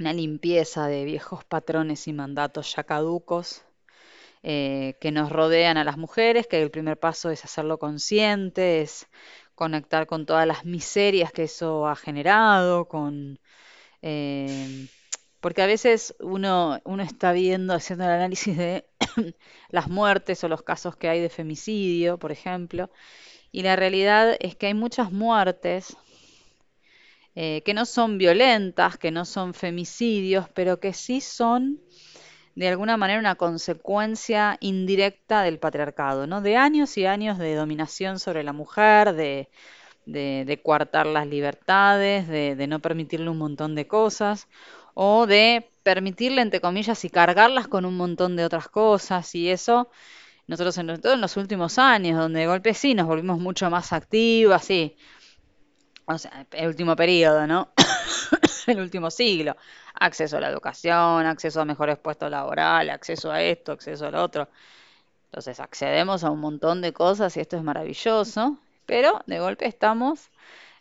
una 0.00 0.12
limpieza 0.12 0.86
de 0.88 1.04
viejos 1.04 1.44
patrones 1.44 2.08
y 2.08 2.12
mandatos 2.12 2.74
ya 2.74 2.84
caducos 2.84 3.62
eh, 4.42 4.96
que 5.00 5.12
nos 5.12 5.30
rodean 5.30 5.76
a 5.76 5.84
las 5.84 5.98
mujeres, 5.98 6.46
que 6.46 6.62
el 6.62 6.70
primer 6.70 6.98
paso 6.98 7.30
es 7.30 7.44
hacerlo 7.44 7.78
consciente, 7.78 8.80
es 8.80 9.08
conectar 9.54 10.06
con 10.06 10.24
todas 10.26 10.46
las 10.46 10.64
miserias 10.64 11.32
que 11.32 11.44
eso 11.44 11.86
ha 11.86 11.96
generado, 11.96 12.86
con 12.88 13.38
eh, 14.02 14.88
porque 15.40 15.62
a 15.62 15.66
veces 15.66 16.14
uno, 16.20 16.80
uno 16.84 17.02
está 17.02 17.32
viendo, 17.32 17.74
haciendo 17.74 18.04
el 18.04 18.10
análisis 18.10 18.56
de 18.56 18.86
las 19.70 19.88
muertes 19.88 20.42
o 20.44 20.48
los 20.48 20.62
casos 20.62 20.96
que 20.96 21.08
hay 21.08 21.20
de 21.20 21.28
femicidio, 21.30 22.18
por 22.18 22.32
ejemplo, 22.32 22.90
y 23.52 23.62
la 23.62 23.76
realidad 23.76 24.36
es 24.40 24.56
que 24.56 24.66
hay 24.68 24.74
muchas 24.74 25.12
muertes 25.12 25.96
eh, 27.34 27.62
que 27.64 27.74
no 27.74 27.84
son 27.86 28.18
violentas, 28.18 28.98
que 28.98 29.10
no 29.10 29.24
son 29.24 29.54
femicidios, 29.54 30.48
pero 30.54 30.80
que 30.80 30.92
sí 30.92 31.20
son 31.20 31.80
de 32.54 32.68
alguna 32.68 32.96
manera 32.96 33.20
una 33.20 33.36
consecuencia 33.36 34.56
indirecta 34.60 35.42
del 35.42 35.58
patriarcado, 35.58 36.26
¿no? 36.26 36.40
De 36.42 36.56
años 36.56 36.96
y 36.98 37.06
años 37.06 37.38
de 37.38 37.54
dominación 37.54 38.18
sobre 38.18 38.42
la 38.42 38.52
mujer, 38.52 39.14
de, 39.14 39.48
de, 40.06 40.60
coartar 40.62 41.06
las 41.06 41.26
libertades, 41.26 42.28
de, 42.28 42.56
de, 42.56 42.66
no 42.66 42.80
permitirle 42.80 43.30
un 43.30 43.38
montón 43.38 43.74
de 43.74 43.86
cosas, 43.86 44.48
o 44.94 45.26
de 45.26 45.70
permitirle, 45.82 46.42
entre 46.42 46.60
comillas, 46.60 47.04
y 47.04 47.10
cargarlas 47.10 47.68
con 47.68 47.84
un 47.84 47.96
montón 47.96 48.36
de 48.36 48.44
otras 48.44 48.68
cosas, 48.68 49.34
y 49.34 49.48
eso 49.50 49.88
nosotros 50.46 50.76
en, 50.78 51.00
todo 51.00 51.14
en 51.14 51.20
los 51.20 51.36
últimos 51.36 51.78
años, 51.78 52.18
donde 52.18 52.40
de 52.40 52.46
golpe 52.48 52.74
sí 52.74 52.94
nos 52.94 53.06
volvimos 53.06 53.38
mucho 53.38 53.70
más 53.70 53.92
activas, 53.92 54.64
sí, 54.64 54.96
el 56.52 56.68
último 56.68 56.96
periodo, 56.96 57.46
¿no? 57.46 57.68
el 58.66 58.80
último 58.80 59.10
siglo, 59.10 59.56
acceso 59.94 60.36
a 60.36 60.40
la 60.40 60.48
educación, 60.48 61.26
acceso 61.26 61.60
a 61.60 61.64
mejores 61.64 61.98
puestos 61.98 62.30
laborales, 62.30 62.94
acceso 62.94 63.30
a 63.30 63.42
esto, 63.42 63.72
acceso 63.72 64.06
al 64.06 64.14
otro. 64.14 64.48
Entonces 65.26 65.60
accedemos 65.60 66.24
a 66.24 66.30
un 66.30 66.40
montón 66.40 66.80
de 66.80 66.92
cosas 66.92 67.36
y 67.36 67.40
esto 67.40 67.56
es 67.56 67.62
maravilloso, 67.62 68.58
pero 68.86 69.20
de 69.26 69.38
golpe 69.38 69.66
estamos 69.66 70.30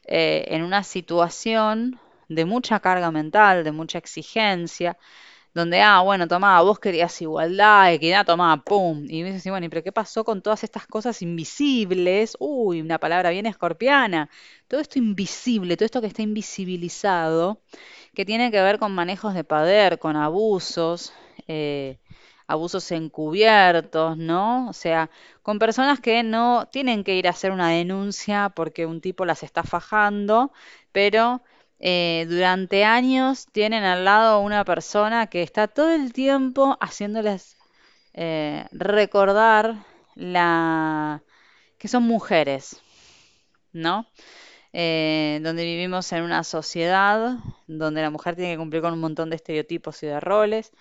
eh, 0.05 0.45
en 0.49 0.63
una 0.63 0.83
situación 0.83 1.99
de 2.29 2.45
mucha 2.45 2.79
carga 2.79 3.11
mental, 3.11 3.63
de 3.63 3.71
mucha 3.71 3.97
exigencia, 3.97 4.97
donde, 5.53 5.81
ah, 5.81 6.01
bueno, 6.01 6.27
tomá, 6.27 6.61
vos 6.61 6.79
querías 6.79 7.21
igualdad, 7.21 7.93
equidad, 7.93 8.25
tomá, 8.25 8.63
pum. 8.63 9.05
Y 9.09 9.23
me 9.23 9.31
dices, 9.33 9.51
bueno, 9.51 9.65
¿y 9.65 9.69
pero 9.69 9.83
qué 9.83 9.91
pasó 9.91 10.23
con 10.23 10.41
todas 10.41 10.63
estas 10.63 10.87
cosas 10.87 11.21
invisibles? 11.21 12.35
Uy, 12.39 12.81
una 12.81 12.99
palabra 12.99 13.31
bien 13.31 13.45
escorpiana. 13.45 14.29
Todo 14.67 14.79
esto 14.81 14.99
invisible, 14.99 15.75
todo 15.77 15.85
esto 15.85 16.01
que 16.01 16.07
está 16.07 16.21
invisibilizado, 16.21 17.61
que 18.13 18.25
tiene 18.25 18.51
que 18.51 18.61
ver 18.61 18.79
con 18.79 18.93
manejos 18.93 19.33
de 19.33 19.43
poder, 19.43 19.99
con 19.99 20.15
abusos, 20.15 21.13
eh, 21.47 21.99
abusos 22.47 22.91
encubiertos, 22.91 24.17
¿no? 24.17 24.69
O 24.69 24.73
sea, 24.73 25.09
con 25.43 25.59
personas 25.59 25.99
que 25.99 26.23
no 26.23 26.67
tienen 26.71 27.03
que 27.03 27.15
ir 27.15 27.27
a 27.27 27.31
hacer 27.31 27.51
una 27.51 27.69
denuncia 27.69 28.49
porque 28.55 28.85
un 28.85 29.01
tipo 29.01 29.25
las 29.25 29.43
está 29.43 29.63
fajando, 29.63 30.51
pero 30.91 31.41
eh, 31.79 32.25
durante 32.29 32.83
años 32.83 33.47
tienen 33.51 33.83
al 33.83 34.03
lado 34.05 34.41
una 34.41 34.65
persona 34.65 35.27
que 35.27 35.41
está 35.43 35.67
todo 35.67 35.91
el 35.93 36.11
tiempo 36.11 36.77
haciéndoles 36.81 37.57
eh, 38.13 38.65
recordar 38.71 39.75
la 40.15 41.23
que 41.77 41.87
son 41.87 42.03
mujeres, 42.03 42.81
¿no? 43.71 44.07
Eh, 44.73 45.39
donde 45.41 45.63
vivimos 45.63 46.11
en 46.11 46.23
una 46.23 46.43
sociedad 46.43 47.37
donde 47.67 48.01
la 48.01 48.11
mujer 48.11 48.35
tiene 48.35 48.53
que 48.53 48.57
cumplir 48.57 48.81
con 48.81 48.93
un 48.93 48.99
montón 48.99 49.29
de 49.29 49.37
estereotipos 49.37 50.03
y 50.03 50.07
de 50.07 50.19
roles, 50.19 50.71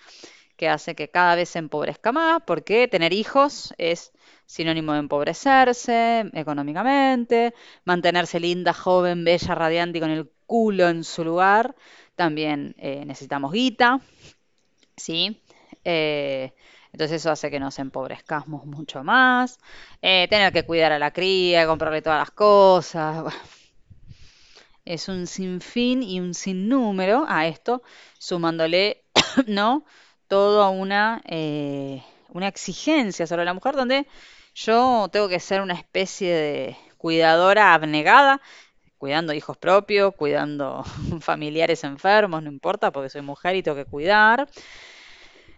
que 0.57 0.69
hace 0.69 0.95
que 0.95 1.09
cada 1.09 1.35
vez 1.35 1.49
se 1.49 1.59
empobrezca 1.59 2.11
más, 2.11 2.41
porque 2.45 2.87
tener 2.89 3.13
hijos 3.13 3.73
es 3.77 4.11
sinónimo 4.45 4.93
de 4.93 4.99
empobrecerse 4.99 6.29
económicamente, 6.33 7.53
mantenerse 7.85 8.39
linda, 8.39 8.73
joven, 8.73 9.23
bella, 9.23 9.55
radiante 9.55 9.99
y 9.99 10.01
con 10.01 10.11
el 10.11 10.29
culo 10.49 10.89
en 10.89 11.03
su 11.03 11.23
lugar, 11.23 11.75
también 12.15 12.73
eh, 12.79 13.05
necesitamos 13.05 13.51
guita, 13.51 14.01
¿sí? 14.97 15.39
Eh, 15.83 16.53
entonces 16.91 17.21
eso 17.21 17.29
hace 17.29 17.51
que 17.51 17.59
nos 17.59 17.77
empobrezcamos 17.77 18.65
mucho 18.65 19.03
más, 19.03 19.59
eh, 20.01 20.27
tener 20.27 20.51
que 20.51 20.65
cuidar 20.65 20.91
a 20.91 20.97
la 20.97 21.11
cría, 21.11 21.67
comprarle 21.67 22.01
todas 22.01 22.19
las 22.19 22.31
cosas. 22.31 23.31
Es 24.85 25.07
un 25.07 25.27
sinfín 25.27 26.01
y 26.01 26.19
un 26.19 26.33
sinnúmero 26.33 27.25
a 27.27 27.45
esto, 27.45 27.83
sumándole, 28.17 29.03
¿no? 29.45 29.85
Toda 30.27 30.69
una, 30.69 31.21
una 32.29 32.47
exigencia 32.47 33.27
sobre 33.27 33.45
la 33.45 33.53
mujer 33.53 33.75
donde 33.75 34.07
yo 34.55 35.07
tengo 35.11 35.29
que 35.29 35.39
ser 35.39 35.61
una 35.61 35.75
especie 35.75 36.33
de 36.33 36.77
cuidadora 36.97 37.75
abnegada 37.75 38.41
cuidando 38.99 39.33
hijos 39.33 39.57
propios, 39.57 40.13
cuidando 40.13 40.83
familiares 41.21 41.83
enfermos, 41.83 42.43
no 42.43 42.51
importa, 42.51 42.91
porque 42.91 43.09
soy 43.09 43.21
mujer 43.21 43.55
y 43.55 43.63
tengo 43.63 43.77
que 43.77 43.85
cuidar. 43.85 44.47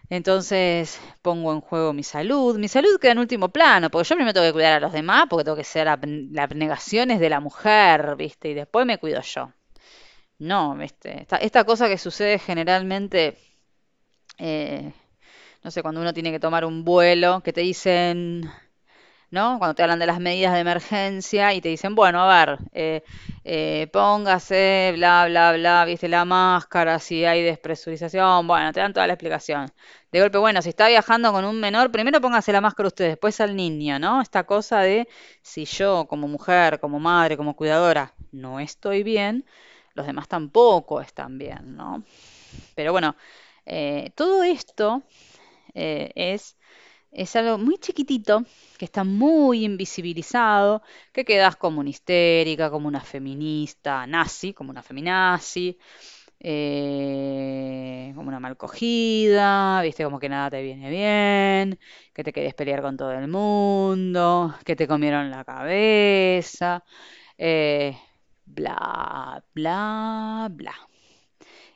Entonces 0.08 1.00
pongo 1.22 1.52
en 1.52 1.60
juego 1.60 1.92
mi 1.92 2.02
salud. 2.02 2.58
Mi 2.58 2.68
salud 2.68 2.98
queda 3.00 3.12
en 3.12 3.18
último 3.18 3.48
plano, 3.48 3.90
porque 3.90 4.08
yo 4.08 4.14
primero 4.14 4.34
tengo 4.34 4.46
que 4.46 4.52
cuidar 4.52 4.74
a 4.74 4.80
los 4.80 4.92
demás, 4.92 5.26
porque 5.28 5.44
tengo 5.44 5.56
que 5.56 5.64
ser 5.64 5.86
la, 5.86 6.42
abnegación 6.42 7.10
es 7.10 7.18
de 7.20 7.30
la 7.30 7.40
mujer, 7.40 8.14
¿viste? 8.16 8.50
Y 8.50 8.54
después 8.54 8.86
me 8.86 8.98
cuido 8.98 9.20
yo. 9.22 9.52
No, 10.38 10.76
¿viste? 10.76 11.22
Esta, 11.22 11.36
esta 11.36 11.64
cosa 11.64 11.88
que 11.88 11.98
sucede 11.98 12.38
generalmente, 12.38 13.38
eh, 14.38 14.92
no 15.62 15.70
sé, 15.70 15.82
cuando 15.82 16.00
uno 16.00 16.12
tiene 16.12 16.30
que 16.30 16.40
tomar 16.40 16.64
un 16.64 16.84
vuelo, 16.84 17.40
que 17.42 17.52
te 17.52 17.62
dicen, 17.62 18.50
¿no? 19.32 19.58
Cuando 19.58 19.74
te 19.74 19.82
hablan 19.82 19.98
de 19.98 20.06
las 20.06 20.20
medidas 20.20 20.52
de 20.52 20.60
emergencia 20.60 21.54
y 21.54 21.62
te 21.62 21.70
dicen, 21.70 21.94
bueno, 21.94 22.22
a 22.22 22.44
ver, 22.46 22.58
eh, 22.72 23.02
eh, 23.44 23.88
póngase, 23.90 24.92
bla, 24.94 25.24
bla, 25.26 25.52
bla, 25.54 25.84
viste 25.86 26.06
la 26.06 26.26
máscara, 26.26 26.98
si 26.98 27.24
hay 27.24 27.42
despresurización, 27.42 28.46
bueno, 28.46 28.72
te 28.72 28.80
dan 28.80 28.92
toda 28.92 29.06
la 29.06 29.14
explicación. 29.14 29.72
De 30.12 30.20
golpe, 30.20 30.36
bueno, 30.36 30.60
si 30.60 30.68
está 30.68 30.86
viajando 30.88 31.32
con 31.32 31.46
un 31.46 31.58
menor, 31.58 31.90
primero 31.90 32.20
póngase 32.20 32.52
la 32.52 32.60
máscara 32.60 32.88
usted, 32.88 33.08
después 33.08 33.40
al 33.40 33.56
niño, 33.56 33.98
¿no? 33.98 34.20
Esta 34.20 34.44
cosa 34.44 34.80
de 34.80 35.08
si 35.40 35.64
yo 35.64 36.06
como 36.08 36.28
mujer, 36.28 36.78
como 36.78 37.00
madre, 37.00 37.38
como 37.38 37.56
cuidadora, 37.56 38.12
no 38.32 38.60
estoy 38.60 39.02
bien, 39.02 39.46
los 39.94 40.06
demás 40.06 40.28
tampoco 40.28 41.00
están 41.00 41.38
bien, 41.38 41.74
¿no? 41.74 42.04
Pero 42.74 42.92
bueno, 42.92 43.16
eh, 43.64 44.12
todo 44.14 44.42
esto 44.42 45.02
es 45.74 46.56
es 47.12 47.36
algo 47.36 47.58
muy 47.58 47.78
chiquitito, 47.78 48.44
que 48.78 48.84
está 48.86 49.04
muy 49.04 49.64
invisibilizado, 49.64 50.82
que 51.12 51.24
quedas 51.24 51.56
como 51.56 51.80
una 51.80 51.90
histérica, 51.90 52.70
como 52.70 52.88
una 52.88 53.00
feminista 53.00 54.06
nazi, 54.06 54.54
como 54.54 54.70
una 54.70 54.82
feminazi, 54.82 55.78
eh, 56.40 58.12
como 58.14 58.28
una 58.28 58.40
mal 58.40 58.56
cogida, 58.56 59.82
viste, 59.82 60.04
como 60.04 60.18
que 60.18 60.28
nada 60.28 60.50
te 60.50 60.62
viene 60.62 60.90
bien, 60.90 61.78
que 62.14 62.24
te 62.24 62.32
querés 62.32 62.54
pelear 62.54 62.82
con 62.82 62.96
todo 62.96 63.12
el 63.12 63.28
mundo, 63.28 64.54
que 64.64 64.76
te 64.76 64.88
comieron 64.88 65.30
la 65.30 65.44
cabeza, 65.44 66.84
eh, 67.38 67.96
bla, 68.46 69.44
bla, 69.54 70.48
bla. 70.52 70.74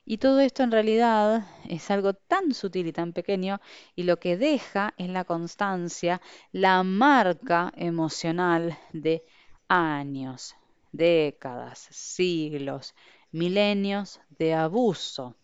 Y 0.07 0.19
todo 0.19 0.40
esto 0.40 0.62
en 0.62 0.71
realidad 0.71 1.47
es 1.69 1.90
algo 1.90 2.14
tan 2.14 2.55
sutil 2.55 2.87
y 2.87 2.92
tan 2.92 3.12
pequeño 3.12 3.61
y 3.95 4.05
lo 4.05 4.19
que 4.19 4.37
deja 4.37 4.95
es 4.97 5.11
la 5.11 5.25
constancia, 5.25 6.23
la 6.53 6.83
marca 6.85 7.73
emocional 7.77 8.79
de 8.92 9.25
años, 9.69 10.55
décadas, 10.92 11.88
siglos, 11.90 12.95
milenios 13.33 14.21
de 14.38 14.55
abuso 14.55 15.35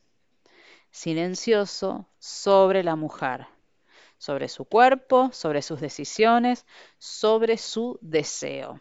silencioso 0.92 2.06
sobre 2.18 2.84
la 2.84 2.94
mujer, 2.94 3.46
sobre 4.18 4.48
su 4.48 4.66
cuerpo, 4.66 5.30
sobre 5.32 5.62
sus 5.62 5.80
decisiones, 5.80 6.66
sobre 6.98 7.58
su 7.58 7.98
deseo. 8.00 8.78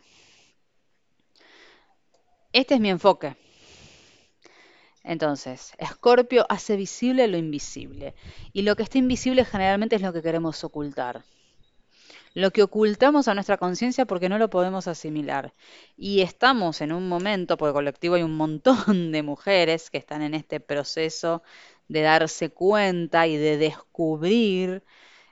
Este 2.52 2.76
es 2.76 2.82
mi 2.82 2.90
enfoque. 2.90 3.36
Entonces, 5.04 5.74
Escorpio 5.78 6.46
hace 6.50 6.76
visible 6.76 7.28
lo 7.28 7.38
invisible. 7.38 8.14
Y 8.54 8.62
lo 8.62 8.76
que 8.76 8.84
está 8.84 8.98
invisible 8.98 9.46
generalmente 9.46 9.96
es 9.96 10.02
lo 10.02 10.14
que 10.14 10.22
queremos 10.22 10.64
ocultar. 10.64 11.24
Lo 12.34 12.52
que 12.52 12.64
ocultamos 12.64 13.28
a 13.28 13.34
nuestra 13.34 13.58
conciencia 13.58 14.06
porque 14.06 14.30
no 14.30 14.38
lo 14.38 14.50
podemos 14.50 14.88
asimilar. 14.88 15.54
Y 15.98 16.22
estamos 16.22 16.82
en 16.82 16.94
un 16.94 17.10
momento, 17.10 17.58
porque 17.58 17.74
colectivo 17.74 18.16
hay 18.16 18.24
un 18.24 18.38
montón 18.38 19.12
de 19.12 19.24
mujeres 19.24 19.90
que 19.90 19.98
están 19.98 20.22
en 20.22 20.34
este 20.34 20.60
proceso 20.60 21.44
de 21.88 22.02
darse 22.02 22.52
cuenta 22.52 23.28
y 23.28 23.36
de 23.38 23.58
descubrir 23.58 24.84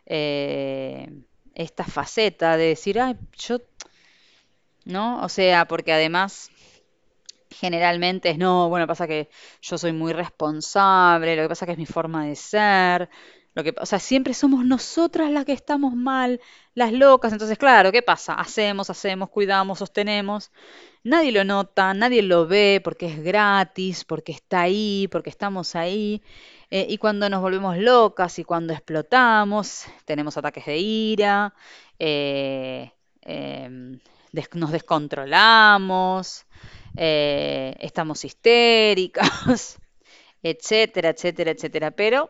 eh, 0.05 1.10
esta 1.53 1.86
faceta 1.86 2.58
de 2.58 2.65
decir, 2.65 2.99
ay, 2.99 3.15
yo, 3.38 3.60
¿no? 4.84 5.23
O 5.23 5.29
sea, 5.29 5.67
porque 5.67 5.93
además 5.93 6.51
generalmente 7.52 8.30
es 8.30 8.38
no, 8.38 8.70
bueno, 8.70 8.88
pasa 8.88 9.08
que 9.08 9.30
yo 9.62 9.78
soy 9.78 9.92
muy 9.94 10.14
responsable, 10.14 11.36
lo 11.36 11.44
que 11.44 11.50
pasa 11.50 11.66
que 11.66 11.74
es 11.74 11.78
mi 11.78 11.86
forma 11.86 12.26
de 12.26 12.36
ser, 12.36 13.10
lo 13.56 13.64
que, 13.64 13.74
o 13.80 13.86
sea, 13.86 14.00
siempre 14.00 14.34
somos 14.34 14.66
nosotras 14.66 15.32
las 15.32 15.46
que 15.46 15.54
estamos 15.54 15.96
mal, 15.96 16.40
las 16.76 16.94
locas, 16.94 17.34
entonces 17.34 17.58
claro, 17.58 17.92
¿qué 17.92 18.02
pasa? 18.02 18.34
Hacemos, 18.36 18.90
hacemos, 18.90 19.30
cuidamos, 19.30 19.80
sostenemos, 19.80 20.52
nadie 21.04 21.32
lo 21.32 21.44
nota, 21.44 21.94
nadie 21.94 22.22
lo 22.22 22.48
ve 22.48 22.82
porque 22.84 23.08
es 23.08 23.24
gratis, 23.24 24.06
porque 24.06 24.32
está 24.32 24.62
ahí, 24.62 25.08
porque 25.12 25.30
estamos 25.30 25.76
ahí, 25.76 26.22
eh, 26.72 26.86
y 26.90 26.98
cuando 27.00 27.30
nos 27.30 27.42
volvemos 27.42 27.78
locas 27.78 28.38
y 28.40 28.44
cuando 28.44 28.74
explotamos, 28.74 29.86
tenemos 30.06 30.38
ataques 30.38 30.66
de 30.68 30.78
ira, 30.78 31.54
eh, 31.98 32.92
em, 33.22 34.00
nos 34.54 34.72
descontrolamos, 34.72 36.46
eh, 37.02 37.78
estamos 37.80 38.26
histéricas, 38.26 39.80
etcétera, 40.44 41.10
etcétera, 41.12 41.52
etcétera. 41.52 41.92
Pero, 41.92 42.30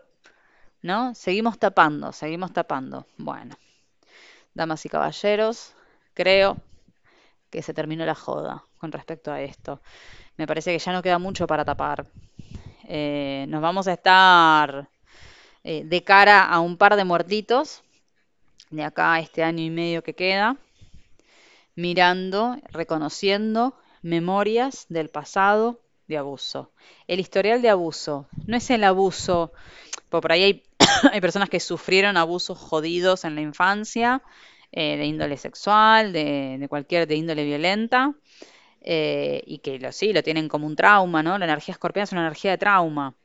¿no? 0.84 1.16
Seguimos 1.16 1.58
tapando, 1.58 2.12
seguimos 2.12 2.54
tapando. 2.54 3.08
Bueno, 3.18 3.58
damas 4.54 4.86
y 4.86 4.90
caballeros, 4.90 5.74
creo 6.14 6.58
que 7.50 7.64
se 7.64 7.74
terminó 7.74 8.06
la 8.06 8.14
joda 8.14 8.64
con 8.78 8.92
respecto 8.92 9.32
a 9.32 9.42
esto. 9.42 9.82
Me 10.38 10.46
parece 10.46 10.72
que 10.72 10.78
ya 10.78 10.94
no 10.94 11.02
queda 11.02 11.18
mucho 11.18 11.48
para 11.48 11.66
tapar. 11.66 12.06
Eh, 12.84 13.48
nos 13.50 13.64
vamos 13.64 13.88
a 13.88 13.94
estar 13.94 14.88
eh, 15.64 15.84
de 15.84 16.04
cara 16.04 16.46
a 16.46 16.60
un 16.60 16.78
par 16.78 16.96
de 16.96 17.06
muertitos 17.06 17.82
de 18.70 18.84
acá 18.84 19.20
este 19.20 19.42
año 19.44 19.64
y 19.64 19.72
medio 19.72 20.04
que 20.04 20.14
queda, 20.14 20.58
mirando, 21.74 22.56
reconociendo 22.72 23.74
memorias 24.02 24.86
del 24.90 25.10
pasado 25.10 25.82
de 26.08 26.18
abuso. 26.18 26.72
El 27.08 27.20
historial 27.20 27.62
de 27.62 27.70
abuso 27.70 28.28
no 28.48 28.58
es 28.58 28.70
el 28.70 28.84
abuso, 28.84 29.54
por 30.10 30.32
ahí 30.32 30.44
hay, 30.44 30.64
hay 31.12 31.22
personas 31.22 31.50
que 31.50 31.60
sufrieron 31.60 32.18
abusos 32.18 32.58
jodidos 32.58 33.26
en 33.26 33.36
la 33.36 33.42
infancia, 33.42 34.22
eh, 34.72 34.98
de 34.98 35.06
índole 35.06 35.38
sexual, 35.38 36.14
de, 36.14 36.66
cualquier, 36.70 37.08
de 37.08 37.16
índole 37.16 37.44
violenta, 37.44 38.14
eh, 38.82 39.42
y 39.46 39.60
que 39.60 39.80
lo, 39.80 39.92
sí, 39.92 40.14
lo 40.14 40.24
tienen 40.24 40.48
como 40.48 40.68
un 40.68 40.76
trauma, 40.76 41.24
¿no? 41.24 41.38
La 41.38 41.46
energía 41.46 41.74
escorpiana 41.74 42.04
es 42.04 42.12
una 42.12 42.22
energía 42.22 42.52
de 42.52 42.58
trauma. 42.58 43.16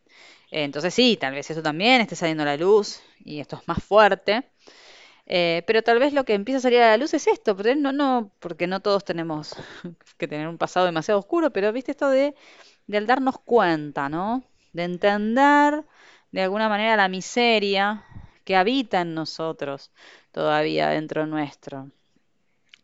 Eh, 0.50 0.64
entonces 0.64 0.94
sí, 0.94 1.16
tal 1.20 1.34
vez 1.34 1.50
eso 1.50 1.62
también 1.62 2.00
esté 2.00 2.16
saliendo 2.16 2.42
a 2.44 2.46
la 2.46 2.56
luz 2.56 3.02
y 3.24 3.40
esto 3.40 3.56
es 3.56 3.68
más 3.68 3.82
fuerte. 3.82 4.44
Eh, 5.26 5.62
pero 5.66 5.82
tal 5.82 5.98
vez 5.98 6.12
lo 6.12 6.24
que 6.24 6.34
empieza 6.34 6.58
a 6.58 6.62
salir 6.62 6.80
a 6.82 6.90
la 6.90 6.96
luz 6.98 7.14
es 7.14 7.26
esto, 7.26 7.56
porque 7.56 7.74
no, 7.74 7.92
no, 7.92 8.30
porque 8.40 8.66
no 8.66 8.80
todos 8.80 9.04
tenemos 9.04 9.56
que 10.18 10.28
tener 10.28 10.48
un 10.48 10.58
pasado 10.58 10.86
demasiado 10.86 11.20
oscuro, 11.20 11.50
pero 11.50 11.72
viste 11.72 11.92
esto 11.92 12.10
de, 12.10 12.34
darnos 12.86 13.38
cuenta, 13.40 14.08
¿no? 14.08 14.44
De 14.72 14.84
entender 14.84 15.84
de 16.32 16.42
alguna 16.42 16.68
manera 16.68 16.96
la 16.96 17.08
miseria 17.08 18.04
que 18.44 18.56
habita 18.56 19.00
en 19.00 19.14
nosotros 19.14 19.92
todavía 20.32 20.88
dentro 20.90 21.26
nuestro. 21.26 21.90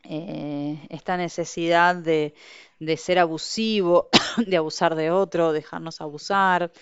Eh, 0.05 0.87
esta 0.88 1.16
necesidad 1.16 1.94
de, 1.96 2.35
de, 2.79 2.96
ser 2.96 3.18
abusivo, 3.18 4.09
de 4.46 4.57
abusar 4.57 4.94
de 4.94 5.11
otro, 5.11 5.53
dejarnos 5.53 6.00
abusar, 6.00 6.72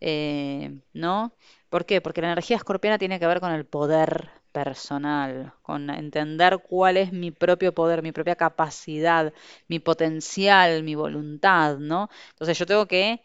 eh, 0.00 0.80
¿no? 0.94 1.34
¿Por 1.68 1.84
qué? 1.86 2.00
Porque 2.00 2.22
la 2.22 2.28
energía 2.28 2.56
escorpiana 2.56 2.98
tiene 2.98 3.20
que 3.20 3.26
ver 3.26 3.40
con 3.40 3.52
el 3.52 3.66
poder 3.66 4.30
personal, 4.54 5.52
con 5.62 5.90
entender 5.90 6.60
cuál 6.68 6.96
es 6.96 7.12
mi 7.12 7.30
propio 7.32 7.74
poder, 7.74 8.02
mi 8.02 8.12
propia 8.12 8.36
capacidad, 8.36 9.32
mi 9.68 9.80
potencial, 9.80 10.84
mi 10.84 10.94
voluntad, 10.94 11.78
¿no? 11.78 12.08
Entonces 12.30 12.58
yo 12.58 12.66
tengo 12.66 12.86
que, 12.86 13.22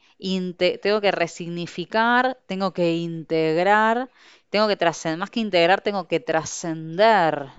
tengo 0.81 1.01
que 1.01 1.11
resignificar, 1.11 2.37
tengo 2.47 2.73
que 2.73 2.95
integrar, 2.97 4.09
tengo 4.49 4.67
que 4.67 4.75
trascender, 4.75 5.19
más 5.19 5.29
que 5.29 5.39
integrar, 5.41 5.81
tengo 5.81 6.07
que 6.07 6.19
trascender 6.19 7.49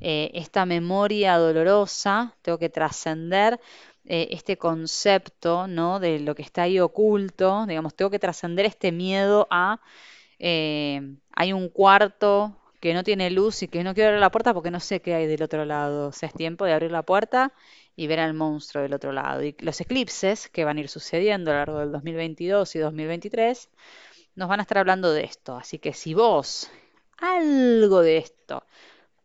eh, 0.00 0.30
esta 0.34 0.66
memoria 0.66 1.38
dolorosa, 1.38 2.36
tengo 2.42 2.58
que 2.58 2.68
trascender 2.68 3.58
eh, 4.04 4.28
este 4.32 4.58
concepto, 4.58 5.66
¿no? 5.66 6.00
De 6.00 6.18
lo 6.20 6.34
que 6.34 6.42
está 6.42 6.62
ahí 6.62 6.78
oculto, 6.80 7.66
digamos, 7.66 7.94
tengo 7.94 8.10
que 8.10 8.18
trascender 8.18 8.66
este 8.66 8.92
miedo 8.92 9.46
a... 9.50 9.80
Eh, 10.38 11.00
hay 11.34 11.52
un 11.52 11.68
cuarto 11.68 12.56
que 12.82 12.94
no 12.94 13.04
tiene 13.04 13.30
luz 13.30 13.62
y 13.62 13.68
que 13.68 13.84
no 13.84 13.94
quiero 13.94 14.08
abrir 14.08 14.20
la 14.20 14.32
puerta 14.32 14.52
porque 14.52 14.72
no 14.72 14.80
sé 14.80 15.00
qué 15.00 15.14
hay 15.14 15.28
del 15.28 15.44
otro 15.44 15.64
lado. 15.64 16.08
O 16.08 16.12
sea, 16.12 16.28
es 16.28 16.34
tiempo 16.34 16.64
de 16.64 16.72
abrir 16.72 16.90
la 16.90 17.04
puerta 17.04 17.52
y 17.94 18.08
ver 18.08 18.18
al 18.18 18.34
monstruo 18.34 18.82
del 18.82 18.92
otro 18.92 19.12
lado. 19.12 19.44
Y 19.44 19.54
los 19.60 19.80
eclipses 19.80 20.48
que 20.48 20.64
van 20.64 20.78
a 20.78 20.80
ir 20.80 20.88
sucediendo 20.88 21.52
a 21.52 21.54
lo 21.54 21.58
largo 21.60 21.78
del 21.78 21.92
2022 21.92 22.74
y 22.74 22.78
2023 22.80 23.68
nos 24.34 24.48
van 24.48 24.58
a 24.58 24.62
estar 24.62 24.78
hablando 24.78 25.12
de 25.12 25.22
esto. 25.22 25.54
Así 25.54 25.78
que 25.78 25.92
si 25.92 26.12
vos 26.14 26.68
algo 27.18 28.00
de 28.00 28.16
esto, 28.16 28.66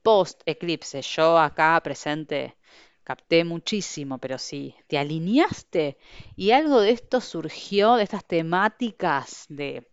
post 0.03 0.43
eclipse, 0.45 1.01
yo 1.01 1.39
acá 1.39 1.81
presente 1.83 2.57
capté 3.03 3.43
muchísimo, 3.43 4.19
pero 4.19 4.37
sí, 4.37 4.75
te 4.85 4.99
alineaste 4.99 5.97
y 6.35 6.51
algo 6.51 6.79
de 6.79 6.91
esto 6.91 7.21
surgió, 7.21 7.95
de 7.95 8.03
estas 8.03 8.23
temáticas 8.23 9.47
de 9.49 9.87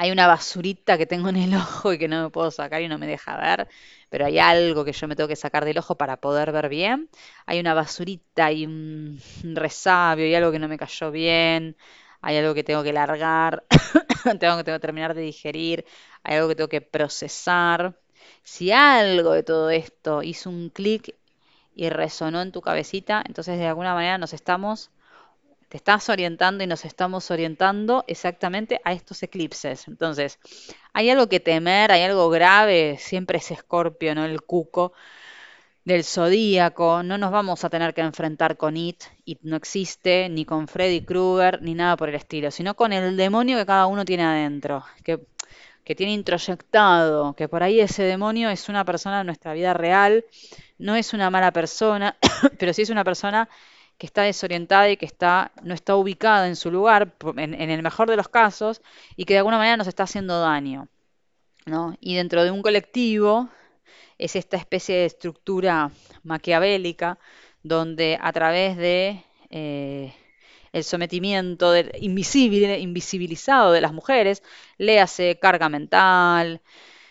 hay 0.00 0.12
una 0.12 0.28
basurita 0.28 0.96
que 0.96 1.06
tengo 1.06 1.28
en 1.28 1.36
el 1.36 1.54
ojo 1.56 1.92
y 1.92 1.98
que 1.98 2.06
no 2.06 2.22
me 2.22 2.30
puedo 2.30 2.52
sacar 2.52 2.80
y 2.82 2.88
no 2.88 2.98
me 2.98 3.08
deja 3.08 3.36
ver, 3.36 3.68
pero 4.08 4.26
hay 4.26 4.38
algo 4.38 4.84
que 4.84 4.92
yo 4.92 5.08
me 5.08 5.16
tengo 5.16 5.26
que 5.26 5.34
sacar 5.34 5.64
del 5.64 5.76
ojo 5.78 5.96
para 5.96 6.18
poder 6.18 6.52
ver 6.52 6.68
bien. 6.68 7.08
Hay 7.46 7.58
una 7.58 7.74
basurita 7.74 8.52
y 8.52 8.64
un 8.64 9.20
resabio 9.42 10.24
y 10.28 10.34
algo 10.36 10.52
que 10.52 10.60
no 10.60 10.68
me 10.68 10.78
cayó 10.78 11.10
bien. 11.10 11.76
Hay 12.20 12.36
algo 12.36 12.54
que 12.54 12.62
tengo 12.62 12.84
que 12.84 12.92
largar, 12.92 13.64
tengo 14.38 14.56
que, 14.58 14.64
tengo 14.64 14.78
que 14.78 14.80
terminar 14.80 15.14
de 15.14 15.22
digerir, 15.22 15.84
hay 16.22 16.36
algo 16.36 16.48
que 16.48 16.54
tengo 16.54 16.68
que 16.68 16.80
procesar. 16.80 17.98
Si 18.44 18.70
algo 18.70 19.32
de 19.32 19.42
todo 19.42 19.70
esto 19.70 20.22
hizo 20.22 20.48
un 20.48 20.70
clic 20.70 21.16
y 21.74 21.88
resonó 21.90 22.40
en 22.42 22.52
tu 22.52 22.60
cabecita, 22.60 23.24
entonces 23.26 23.58
de 23.58 23.66
alguna 23.66 23.94
manera 23.94 24.18
nos 24.18 24.32
estamos 24.32 24.90
te 25.68 25.76
estás 25.76 26.08
orientando 26.08 26.64
y 26.64 26.66
nos 26.66 26.84
estamos 26.84 27.30
orientando 27.30 28.04
exactamente 28.06 28.80
a 28.84 28.92
estos 28.92 29.22
eclipses. 29.22 29.86
Entonces, 29.88 30.38
hay 30.92 31.10
algo 31.10 31.28
que 31.28 31.40
temer, 31.40 31.92
hay 31.92 32.02
algo 32.02 32.30
grave, 32.30 32.96
siempre 32.98 33.38
es 33.38 33.50
Escorpio, 33.50 34.14
¿no? 34.14 34.24
El 34.24 34.42
cuco 34.42 34.92
del 35.84 36.04
zodíaco, 36.04 37.02
no 37.02 37.16
nos 37.16 37.30
vamos 37.30 37.64
a 37.64 37.70
tener 37.70 37.94
que 37.94 38.02
enfrentar 38.02 38.56
con 38.58 38.76
It, 38.76 39.04
It 39.24 39.40
no 39.42 39.56
existe, 39.56 40.28
ni 40.28 40.44
con 40.44 40.68
Freddy 40.68 41.02
Krueger, 41.02 41.62
ni 41.62 41.74
nada 41.74 41.96
por 41.96 42.10
el 42.10 42.14
estilo, 42.14 42.50
sino 42.50 42.74
con 42.74 42.92
el 42.92 43.16
demonio 43.16 43.56
que 43.56 43.64
cada 43.64 43.86
uno 43.86 44.04
tiene 44.04 44.24
adentro, 44.24 44.84
que, 45.02 45.20
que 45.84 45.94
tiene 45.94 46.12
introyectado, 46.12 47.34
que 47.34 47.48
por 47.48 47.62
ahí 47.62 47.80
ese 47.80 48.02
demonio 48.02 48.50
es 48.50 48.68
una 48.68 48.84
persona 48.84 49.20
en 49.20 49.26
nuestra 49.26 49.54
vida 49.54 49.72
real, 49.72 50.26
no 50.76 50.94
es 50.94 51.14
una 51.14 51.30
mala 51.30 51.52
persona, 51.52 52.18
pero 52.58 52.74
sí 52.74 52.82
es 52.82 52.90
una 52.90 53.04
persona 53.04 53.48
que 53.98 54.06
está 54.06 54.22
desorientada 54.22 54.90
y 54.90 54.96
que 54.96 55.06
está, 55.06 55.52
no 55.62 55.74
está 55.74 55.96
ubicada 55.96 56.46
en 56.46 56.56
su 56.56 56.70
lugar, 56.70 57.14
en, 57.36 57.54
el 57.54 57.82
mejor 57.82 58.08
de 58.08 58.16
los 58.16 58.28
casos, 58.28 58.80
y 59.16 59.24
que 59.24 59.34
de 59.34 59.38
alguna 59.38 59.58
manera 59.58 59.76
nos 59.76 59.88
está 59.88 60.04
haciendo 60.04 60.40
daño. 60.40 60.88
¿no? 61.66 61.96
Y 62.00 62.14
dentro 62.14 62.44
de 62.44 62.50
un 62.50 62.62
colectivo 62.62 63.48
es 64.16 64.36
esta 64.36 64.56
especie 64.56 64.96
de 64.96 65.04
estructura 65.06 65.90
maquiavélica 66.22 67.18
donde 67.62 68.18
a 68.20 68.32
través 68.32 68.76
de 68.76 69.24
eh, 69.50 70.14
el 70.72 70.84
sometimiento 70.84 71.74
invisible, 72.00 72.78
invisibilizado 72.78 73.72
de 73.72 73.80
las 73.80 73.92
mujeres, 73.92 74.42
le 74.78 75.00
hace 75.00 75.38
carga 75.38 75.68
mental, 75.68 76.62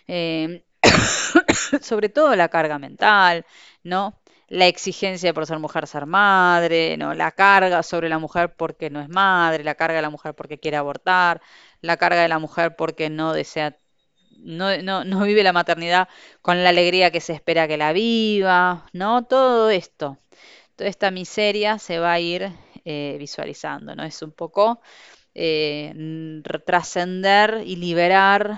eh, 0.08 0.64
sobre 1.82 2.10
todo 2.10 2.36
la 2.36 2.50
carga 2.50 2.80
mental, 2.80 3.46
¿no? 3.84 4.20
La 4.48 4.68
exigencia 4.68 5.34
por 5.34 5.46
ser 5.46 5.60
mujer 5.60 5.88
ser 5.88 6.06
madre, 6.06 6.98
¿no? 6.98 7.14
la 7.14 7.32
carga 7.32 7.84
sobre 7.84 8.10
la 8.10 8.20
mujer 8.20 8.56
porque 8.56 8.90
no 8.90 9.02
es 9.02 9.10
madre, 9.10 9.64
la 9.64 9.76
carga 9.76 9.98
de 9.98 10.02
la 10.02 10.10
mujer 10.10 10.34
porque 10.36 10.60
quiere 10.60 10.78
abortar, 10.78 11.42
la 11.82 11.98
carga 11.98 12.22
de 12.22 12.30
la 12.30 12.40
mujer 12.40 12.76
porque 12.76 13.10
no 13.10 13.34
desea, 13.34 13.78
no, 14.38 14.82
no, 15.04 15.22
vive 15.26 15.44
la 15.44 15.54
maternidad 15.54 16.08
con 16.42 16.64
la 16.64 16.70
alegría 16.70 17.12
que 17.12 17.22
se 17.22 17.34
espera 17.34 17.68
que 17.68 17.78
la 17.78 17.94
viva, 17.94 18.86
¿no? 18.94 19.26
Todo 19.26 19.70
esto, 19.70 20.18
toda 20.76 20.90
esta 20.90 21.12
miseria 21.12 21.80
se 21.80 22.00
va 22.00 22.14
a 22.14 22.20
ir 22.20 22.52
eh, 22.86 23.18
visualizando, 23.20 23.96
¿no? 23.96 24.04
Es 24.04 24.22
un 24.22 24.32
poco 24.32 24.82
eh, 25.36 25.94
trascender 26.66 27.64
y 27.66 27.76
liberar, 27.76 28.58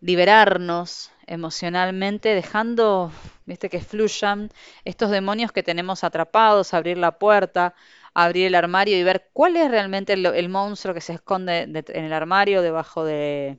liberarnos 0.00 1.10
emocionalmente, 1.26 2.34
dejando, 2.34 3.10
viste, 3.46 3.68
que 3.68 3.80
fluyan 3.80 4.50
estos 4.84 5.10
demonios 5.10 5.52
que 5.52 5.62
tenemos 5.62 6.04
atrapados, 6.04 6.74
abrir 6.74 6.98
la 6.98 7.18
puerta, 7.18 7.74
abrir 8.14 8.46
el 8.46 8.54
armario 8.54 8.96
y 8.96 9.02
ver 9.02 9.28
cuál 9.32 9.56
es 9.56 9.70
realmente 9.70 10.14
el, 10.14 10.48
monstruo 10.48 10.94
que 10.94 11.00
se 11.00 11.14
esconde 11.14 11.62
en 11.62 12.04
el 12.04 12.12
armario, 12.12 12.62
debajo 12.62 13.04
de, 13.04 13.58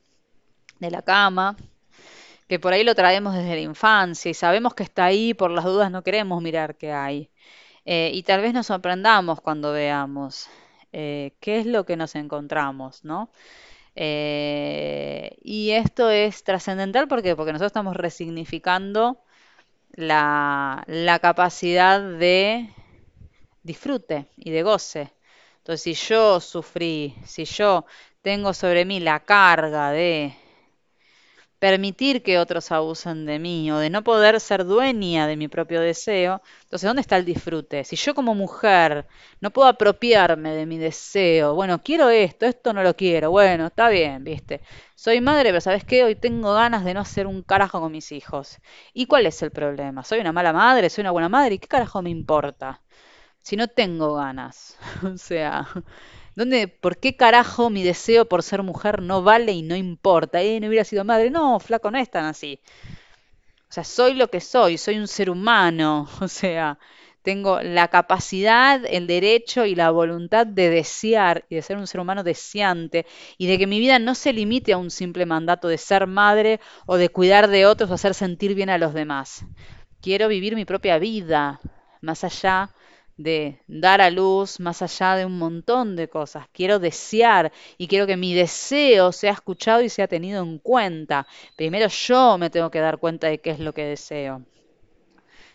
la 0.80 1.02
cama, 1.02 1.56
que 2.48 2.60
por 2.60 2.74
ahí 2.74 2.84
lo 2.84 2.96
traemos 2.96 3.36
desde 3.36 3.56
la 3.56 3.62
infancia 3.62 4.32
y 4.32 4.34
sabemos 4.34 4.74
que 4.74 4.84
está 4.84 5.06
ahí, 5.06 5.34
por 5.34 5.52
las 5.52 5.66
dudas 5.66 5.92
no 5.92 6.04
queremos 6.04 6.42
mirar 6.42 6.76
qué 6.76 6.92
hay. 6.92 7.30
Eh, 7.86 8.12
y 8.14 8.24
tal 8.24 8.42
vez 8.42 8.54
nos 8.54 8.68
sorprendamos 8.68 9.42
cuando 9.42 9.72
veamos 9.72 10.50
eh, 10.92 11.34
qué 11.40 11.60
es 11.60 11.66
lo 11.66 11.86
que 11.86 11.96
nos 11.96 12.16
encontramos, 12.16 13.04
¿no? 13.04 13.30
Eh, 14.00 15.38
y 15.42 15.72
esto 15.72 16.12
es 16.12 16.44
trascendental 16.44 17.08
porque 17.08 17.36
porque 17.36 17.52
nosotros 17.52 17.72
estamos 17.72 17.96
resignificando 17.96 19.24
la, 19.94 20.84
la, 20.88 21.20
capacidad 21.20 22.00
de 22.02 22.70
disfrute 23.64 24.28
y 24.38 24.52
de 24.52 24.64
goce. 24.64 25.14
Entonces, 25.60 25.82
si 25.82 25.94
yo 25.96 26.40
sufrí, 26.40 27.16
si 27.26 27.46
yo 27.46 27.86
tengo 28.22 28.54
sobre 28.54 28.86
mí 28.86 29.00
la 29.00 29.22
carga 29.22 29.92
de 29.92 30.36
permitir 31.60 32.24
que 32.24 32.40
otros 32.40 32.72
abusen 32.72 33.26
de 33.26 33.40
mí 33.40 33.72
o 33.72 33.78
de 33.80 33.90
no 33.90 34.04
poder 34.04 34.40
ser 34.40 34.66
dueña 34.66 35.28
de 35.28 35.36
mi 35.38 35.48
propio 35.48 35.82
deseo, 35.82 36.42
entonces 36.64 36.88
¿dónde 36.88 37.02
está 37.02 37.18
el 37.18 37.26
disfrute? 37.26 37.84
Si 37.84 37.96
yo 37.96 38.14
como 38.16 38.36
mujer 38.36 39.08
no 39.42 39.52
puedo 39.52 39.68
apropiarme 39.68 40.52
de 40.56 40.66
mi 40.66 40.78
deseo, 40.78 41.56
bueno, 41.56 41.82
quiero 41.84 42.10
esto, 42.10 42.46
esto 42.46 42.74
no 42.74 42.84
lo 42.84 42.96
quiero, 42.96 43.32
bueno, 43.32 43.68
está 43.68 43.90
bien, 43.90 44.24
viste. 44.24 44.62
Soy 44.96 45.22
madre, 45.22 45.50
pero 45.50 45.62
¿sabes 45.62 45.84
qué? 45.86 46.04
Hoy 46.04 46.16
tengo 46.16 46.54
ganas 46.54 46.84
de 46.86 46.94
no 46.94 47.02
hacer 47.02 47.28
un 47.28 47.44
carajo 47.44 47.80
con 47.82 47.92
mis 47.92 48.12
hijos. 48.12 48.60
¿Y 48.94 49.06
cuál 49.08 49.26
es 49.26 49.42
el 49.42 49.52
problema? 49.52 50.04
¿Soy 50.04 50.20
una 50.20 50.32
mala 50.34 50.54
madre? 50.54 50.90
¿Soy 50.90 51.02
una 51.04 51.12
buena 51.12 51.30
madre? 51.30 51.56
¿Y 51.56 51.60
qué 51.60 51.68
carajo 51.68 52.02
me 52.02 52.10
importa? 52.10 52.82
Si 53.42 53.56
no 53.58 53.68
tengo 53.68 54.16
ganas. 54.16 54.78
o 55.04 55.18
sea, 55.18 55.68
¿Dónde, 56.38 56.68
¿Por 56.68 57.00
qué 57.00 57.16
carajo 57.18 57.72
mi 57.72 57.82
deseo 57.82 58.30
por 58.30 58.44
ser 58.44 58.62
mujer 58.62 59.02
no 59.02 59.24
vale 59.24 59.54
y 59.54 59.64
no 59.64 59.76
importa? 59.76 60.40
Eh, 60.44 60.60
no 60.60 60.68
hubiera 60.68 60.86
sido 60.86 61.04
madre. 61.04 61.32
No, 61.32 61.60
flaco, 61.60 61.90
no 61.90 61.98
es 61.98 62.12
tan 62.12 62.26
así. 62.26 62.60
O 63.70 63.74
sea, 63.74 63.84
soy 63.84 64.14
lo 64.14 64.30
que 64.30 64.40
soy, 64.40 64.78
soy 64.78 65.00
un 65.00 65.08
ser 65.08 65.32
humano. 65.32 66.08
O 66.22 66.28
sea, 66.28 66.78
tengo 67.24 67.60
la 67.62 67.88
capacidad, 67.88 68.86
el 68.86 69.08
derecho 69.08 69.66
y 69.66 69.74
la 69.74 69.90
voluntad 69.90 70.46
de 70.46 70.70
desear 70.70 71.44
y 71.50 71.56
de 71.56 71.64
ser 71.64 71.78
un 71.78 71.88
ser 71.88 72.02
humano 72.02 72.24
deseante 72.24 73.08
y 73.40 73.48
de 73.48 73.58
que 73.58 73.66
mi 73.66 73.80
vida 73.80 73.98
no 73.98 74.14
se 74.14 74.32
limite 74.32 74.74
a 74.74 74.78
un 74.78 74.92
simple 74.92 75.26
mandato 75.26 75.68
de 75.68 75.80
ser 75.80 76.06
madre 76.06 76.60
o 76.86 76.98
de 76.98 77.10
cuidar 77.10 77.48
de 77.48 77.66
otros 77.66 77.90
o 77.90 77.96
hacer 77.96 78.14
sentir 78.14 78.54
bien 78.54 78.70
a 78.70 78.78
los 78.78 78.94
demás. 78.94 79.44
Quiero 80.02 80.28
vivir 80.28 80.56
mi 80.56 80.66
propia 80.66 81.00
vida, 81.00 81.60
más 82.02 82.24
allá 82.24 82.70
de 83.18 83.60
dar 83.68 84.02
a 84.02 84.10
luz 84.10 84.60
más 84.60 84.82
allá 84.82 85.16
de 85.16 85.26
un 85.26 85.38
montón 85.38 85.96
de 85.96 86.08
cosas. 86.08 86.48
Quiero 86.54 86.80
desear 86.80 87.52
y 87.78 87.88
quiero 87.88 88.08
que 88.08 88.18
mi 88.18 88.34
deseo 88.34 89.12
sea 89.12 89.34
escuchado 89.34 89.82
y 89.82 89.90
sea 89.90 90.08
tenido 90.08 90.44
en 90.44 90.60
cuenta. 90.60 91.28
Primero 91.56 91.88
yo 91.88 92.38
me 92.38 92.50
tengo 92.50 92.72
que 92.72 92.80
dar 92.80 93.00
cuenta 93.00 93.28
de 93.28 93.40
qué 93.40 93.50
es 93.52 93.60
lo 93.60 93.74
que 93.74 93.86
deseo. 93.86 94.44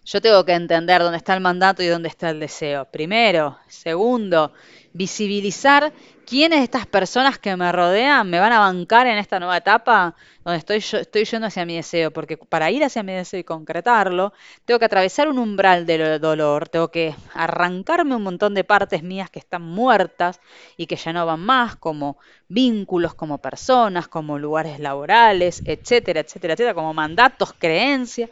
Yo 0.05 0.21
tengo 0.21 0.45
que 0.45 0.53
entender 0.53 1.01
dónde 1.01 1.19
está 1.19 1.35
el 1.35 1.41
mandato 1.41 1.83
y 1.83 1.87
dónde 1.87 2.09
está 2.09 2.31
el 2.31 2.41
deseo. 2.41 2.87
Primero. 2.91 3.59
Segundo, 3.69 4.53
visibilizar 4.93 5.93
quiénes 6.27 6.61
de 6.61 6.65
estas 6.65 6.87
personas 6.87 7.39
que 7.39 7.57
me 7.57 7.73
rodean 7.73 8.29
me 8.29 8.39
van 8.39 8.53
a 8.53 8.61
bancar 8.61 9.07
en 9.07 9.19
esta 9.19 9.39
nueva 9.39 9.57
etapa 9.57 10.15
donde 10.45 10.59
estoy, 10.59 10.81
yo, 10.81 10.99
estoy 10.99 11.25
yendo 11.25 11.47
hacia 11.47 11.65
mi 11.65 11.77
deseo, 11.77 12.11
porque 12.11 12.37
para 12.37 12.71
ir 12.71 12.85
hacia 12.85 13.03
mi 13.03 13.13
deseo 13.13 13.41
y 13.41 13.45
concretarlo, 13.45 14.33
tengo 14.65 14.79
que 14.79 14.87
atravesar 14.87 15.29
un 15.29 15.39
umbral 15.39 15.87
del 15.87 16.21
dolor, 16.21 16.69
tengo 16.69 16.91
que 16.91 17.15
arrancarme 17.35 18.17
un 18.17 18.23
montón 18.23 18.55
de 18.55 18.65
partes 18.65 19.03
mías 19.03 19.31
que 19.31 19.39
están 19.39 19.63
muertas 19.63 20.41
y 20.77 20.87
que 20.87 20.97
ya 20.97 21.13
no 21.13 21.25
van 21.27 21.41
más, 21.41 21.77
como 21.77 22.19
vínculos, 22.49 23.15
como 23.15 23.39
personas, 23.39 24.09
como 24.09 24.39
lugares 24.39 24.81
laborales, 24.81 25.63
etcétera, 25.65 26.21
etcétera, 26.21 26.55
etcétera, 26.55 26.75
como 26.75 26.93
mandatos, 26.93 27.53
creencias 27.53 28.31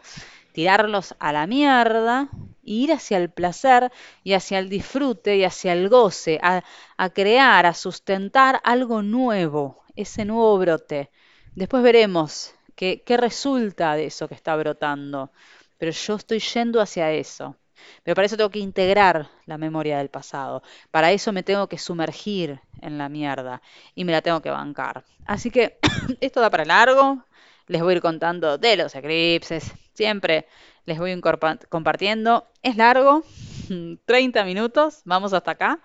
tirarlos 0.53 1.15
a 1.19 1.33
la 1.33 1.47
mierda 1.47 2.29
e 2.65 2.73
ir 2.73 2.93
hacia 2.93 3.19
el 3.19 3.31
placer 3.31 3.91
y 4.23 4.35
hacia 4.35 4.59
el 4.59 4.69
disfrute 4.69 5.37
y 5.37 5.45
hacia 5.45 5.73
el 5.73 5.89
goce, 5.89 6.39
a, 6.43 6.63
crear, 7.11 7.67
a 7.67 7.75
sustentar 7.75 8.61
algo 8.65 9.03
nuevo, 9.03 9.83
ese 9.97 10.25
nuevo 10.25 10.59
brote. 10.59 11.11
Después 11.55 11.83
veremos 11.83 12.55
qué, 12.77 13.03
qué 13.05 13.17
resulta 13.17 13.95
de 13.95 14.07
eso 14.07 14.29
que 14.29 14.35
está 14.35 14.57
brotando, 14.57 15.33
pero 15.79 15.93
yo 15.93 16.15
estoy 16.17 16.41
yendo 16.41 16.81
hacia 16.81 17.13
eso. 17.13 17.57
Pero 18.03 18.15
para 18.15 18.27
eso 18.27 18.37
tengo 18.37 18.51
que 18.51 18.59
integrar 18.59 19.29
la 19.47 19.59
memoria 19.59 19.99
del 19.99 20.11
pasado. 20.11 20.63
Para 20.91 21.13
eso 21.13 21.33
me 21.33 21.43
tengo 21.43 21.69
que 21.69 21.79
sumergir 21.79 22.61
en 22.81 22.99
la 22.99 23.09
mierda 23.09 23.63
y 23.95 24.05
me 24.05 24.13
la 24.13 24.23
tengo 24.23 24.41
que 24.43 24.51
bancar. 24.51 25.05
Así 25.27 25.51
que 25.51 25.79
esto 26.21 26.41
da 26.41 26.51
para 26.51 26.65
largo. 26.65 27.25
Les 27.71 27.81
voy 27.81 27.93
a 27.93 27.97
ir 27.99 28.03
contando 28.03 28.59
de 28.59 28.77
los 28.77 28.93
eclipses, 28.97 29.73
Siempre 29.95 30.49
les 30.87 30.99
voy 30.99 31.17
compartiendo. 31.69 32.49
Es 32.65 32.77
largo, 32.77 33.23
30 34.07 34.43
minutos, 34.43 35.03
vamos 35.05 35.33
hasta 35.33 35.53
acá. 35.53 35.79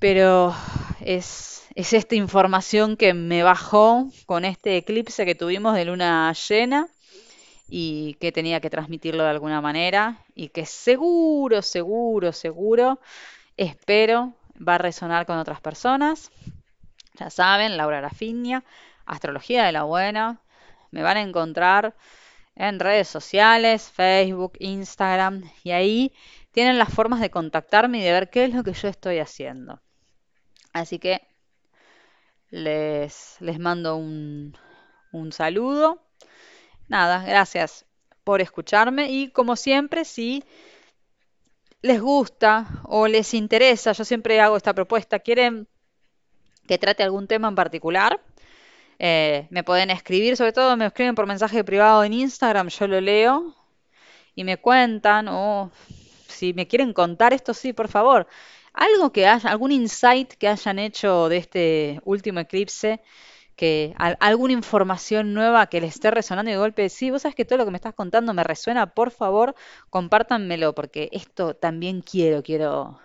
Pero 0.00 0.52
es, 1.00 1.68
es 1.76 1.92
esta 1.92 2.16
información 2.16 2.96
que 2.96 3.14
me 3.14 3.44
bajó 3.44 4.10
con 4.26 4.44
este 4.44 4.78
eclipse 4.78 5.24
que 5.24 5.36
tuvimos 5.36 5.76
de 5.76 5.84
luna 5.84 6.32
llena 6.32 6.88
y 7.68 8.14
que 8.14 8.32
tenía 8.32 8.58
que 8.58 8.68
transmitirlo 8.68 9.22
de 9.22 9.30
alguna 9.30 9.60
manera 9.60 10.24
y 10.34 10.48
que 10.48 10.66
seguro, 10.66 11.62
seguro, 11.62 12.32
seguro, 12.32 12.98
espero 13.56 14.34
va 14.56 14.74
a 14.74 14.78
resonar 14.78 15.24
con 15.24 15.38
otras 15.38 15.60
personas. 15.60 16.32
Ya 17.14 17.30
saben, 17.30 17.76
Laura 17.76 18.00
Rafinia, 18.00 18.64
Astrología 19.06 19.64
de 19.64 19.72
la 19.72 19.84
Buena. 19.84 20.40
Me 20.90 21.02
van 21.02 21.16
a 21.16 21.22
encontrar 21.22 21.94
en 22.54 22.80
redes 22.80 23.08
sociales, 23.08 23.90
Facebook, 23.90 24.52
Instagram, 24.58 25.42
y 25.64 25.70
ahí 25.72 26.12
tienen 26.52 26.78
las 26.78 26.92
formas 26.92 27.20
de 27.20 27.30
contactarme 27.30 27.98
y 27.98 28.02
de 28.02 28.12
ver 28.12 28.30
qué 28.30 28.44
es 28.44 28.54
lo 28.54 28.62
que 28.62 28.74
yo 28.74 28.88
estoy 28.88 29.18
haciendo. 29.18 29.80
Así 30.72 30.98
que 30.98 31.22
les, 32.50 33.36
les 33.40 33.58
mando 33.58 33.96
un, 33.96 34.56
un 35.12 35.32
saludo. 35.32 36.02
Nada, 36.88 37.24
gracias 37.24 37.86
por 38.24 38.40
escucharme 38.40 39.10
y 39.10 39.30
como 39.30 39.56
siempre, 39.56 40.04
si 40.04 40.44
les 41.80 42.00
gusta 42.00 42.82
o 42.84 43.08
les 43.08 43.34
interesa, 43.34 43.92
yo 43.92 44.04
siempre 44.04 44.40
hago 44.40 44.56
esta 44.56 44.74
propuesta, 44.74 45.18
quieren 45.18 45.66
que 46.66 46.78
trate 46.78 47.02
algún 47.02 47.26
tema 47.26 47.48
en 47.48 47.54
particular, 47.54 48.20
eh, 49.04 49.48
me 49.50 49.64
pueden 49.64 49.90
escribir, 49.90 50.36
sobre 50.36 50.52
todo 50.52 50.76
me 50.76 50.86
escriben 50.86 51.16
por 51.16 51.26
mensaje 51.26 51.64
privado 51.64 52.04
en 52.04 52.12
Instagram, 52.12 52.68
yo 52.68 52.86
lo 52.86 53.00
leo 53.00 53.52
y 54.36 54.44
me 54.44 54.58
cuentan 54.58 55.26
o 55.28 55.72
si 56.28 56.54
me 56.54 56.68
quieren 56.68 56.92
contar 56.92 57.32
esto, 57.32 57.52
sí, 57.52 57.72
por 57.72 57.88
favor. 57.88 58.28
Algo 58.72 59.12
que 59.12 59.26
haya, 59.26 59.50
algún 59.50 59.72
insight 59.72 60.34
que 60.34 60.46
hayan 60.46 60.78
hecho 60.78 61.28
de 61.28 61.38
este 61.38 62.00
último 62.04 62.38
eclipse, 62.38 63.00
que 63.56 63.92
alguna 64.20 64.52
información 64.52 65.34
nueva 65.34 65.66
que 65.66 65.80
les 65.80 65.94
esté 65.94 66.12
resonando 66.12 66.52
y 66.52 66.54
de 66.54 66.60
golpe, 66.60 66.88
sí, 66.88 67.10
vos 67.10 67.22
sabes 67.22 67.34
que 67.34 67.44
todo 67.44 67.58
lo 67.58 67.64
que 67.64 67.72
me 67.72 67.78
estás 67.78 67.94
contando 67.94 68.32
me 68.34 68.44
resuena, 68.44 68.94
por 68.94 69.10
favor, 69.10 69.56
compártanmelo, 69.90 70.76
porque 70.76 71.08
esto 71.10 71.54
también 71.54 72.02
quiero, 72.02 72.44
quiero, 72.44 73.00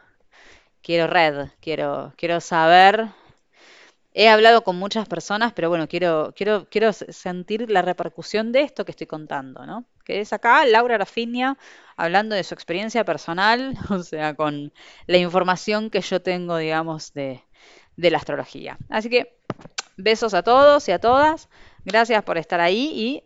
quiero 0.83 1.07
red, 1.07 1.49
quiero, 1.59 2.13
quiero 2.17 2.39
saber 2.39 3.09
He 4.19 4.29
hablado 4.29 4.63
con 4.63 4.79
muchas 4.79 5.07
personas, 5.07 5.53
pero 5.53 5.69
bueno, 5.69 5.87
quiero, 5.87 6.33
quiero, 6.35 6.67
quiero 6.71 6.91
sentir 6.91 7.69
la 7.69 7.83
repercusión 7.83 8.51
de 8.51 8.61
esto 8.61 8.83
que 8.83 8.89
estoy 8.89 9.05
contando, 9.05 9.63
¿no? 9.67 9.85
Que 10.03 10.21
es 10.21 10.33
acá 10.33 10.65
Laura 10.65 10.97
Rafinia 10.97 11.55
hablando 11.97 12.33
de 12.33 12.43
su 12.43 12.55
experiencia 12.55 13.05
personal, 13.05 13.77
o 13.91 14.01
sea, 14.01 14.33
con 14.33 14.73
la 15.05 15.17
información 15.17 15.91
que 15.91 16.01
yo 16.01 16.19
tengo, 16.19 16.57
digamos, 16.57 17.13
de, 17.13 17.43
de 17.95 18.09
la 18.09 18.17
astrología. 18.17 18.79
Así 18.89 19.07
que 19.11 19.37
besos 19.97 20.33
a 20.33 20.41
todos 20.41 20.87
y 20.87 20.93
a 20.93 20.99
todas. 20.99 21.47
Gracias 21.85 22.23
por 22.23 22.39
estar 22.39 22.59
ahí 22.59 22.91
y 22.95 23.23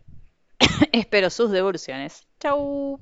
espero 0.92 1.30
sus 1.30 1.52
devoluciones. 1.52 2.26
Chau. 2.38 3.00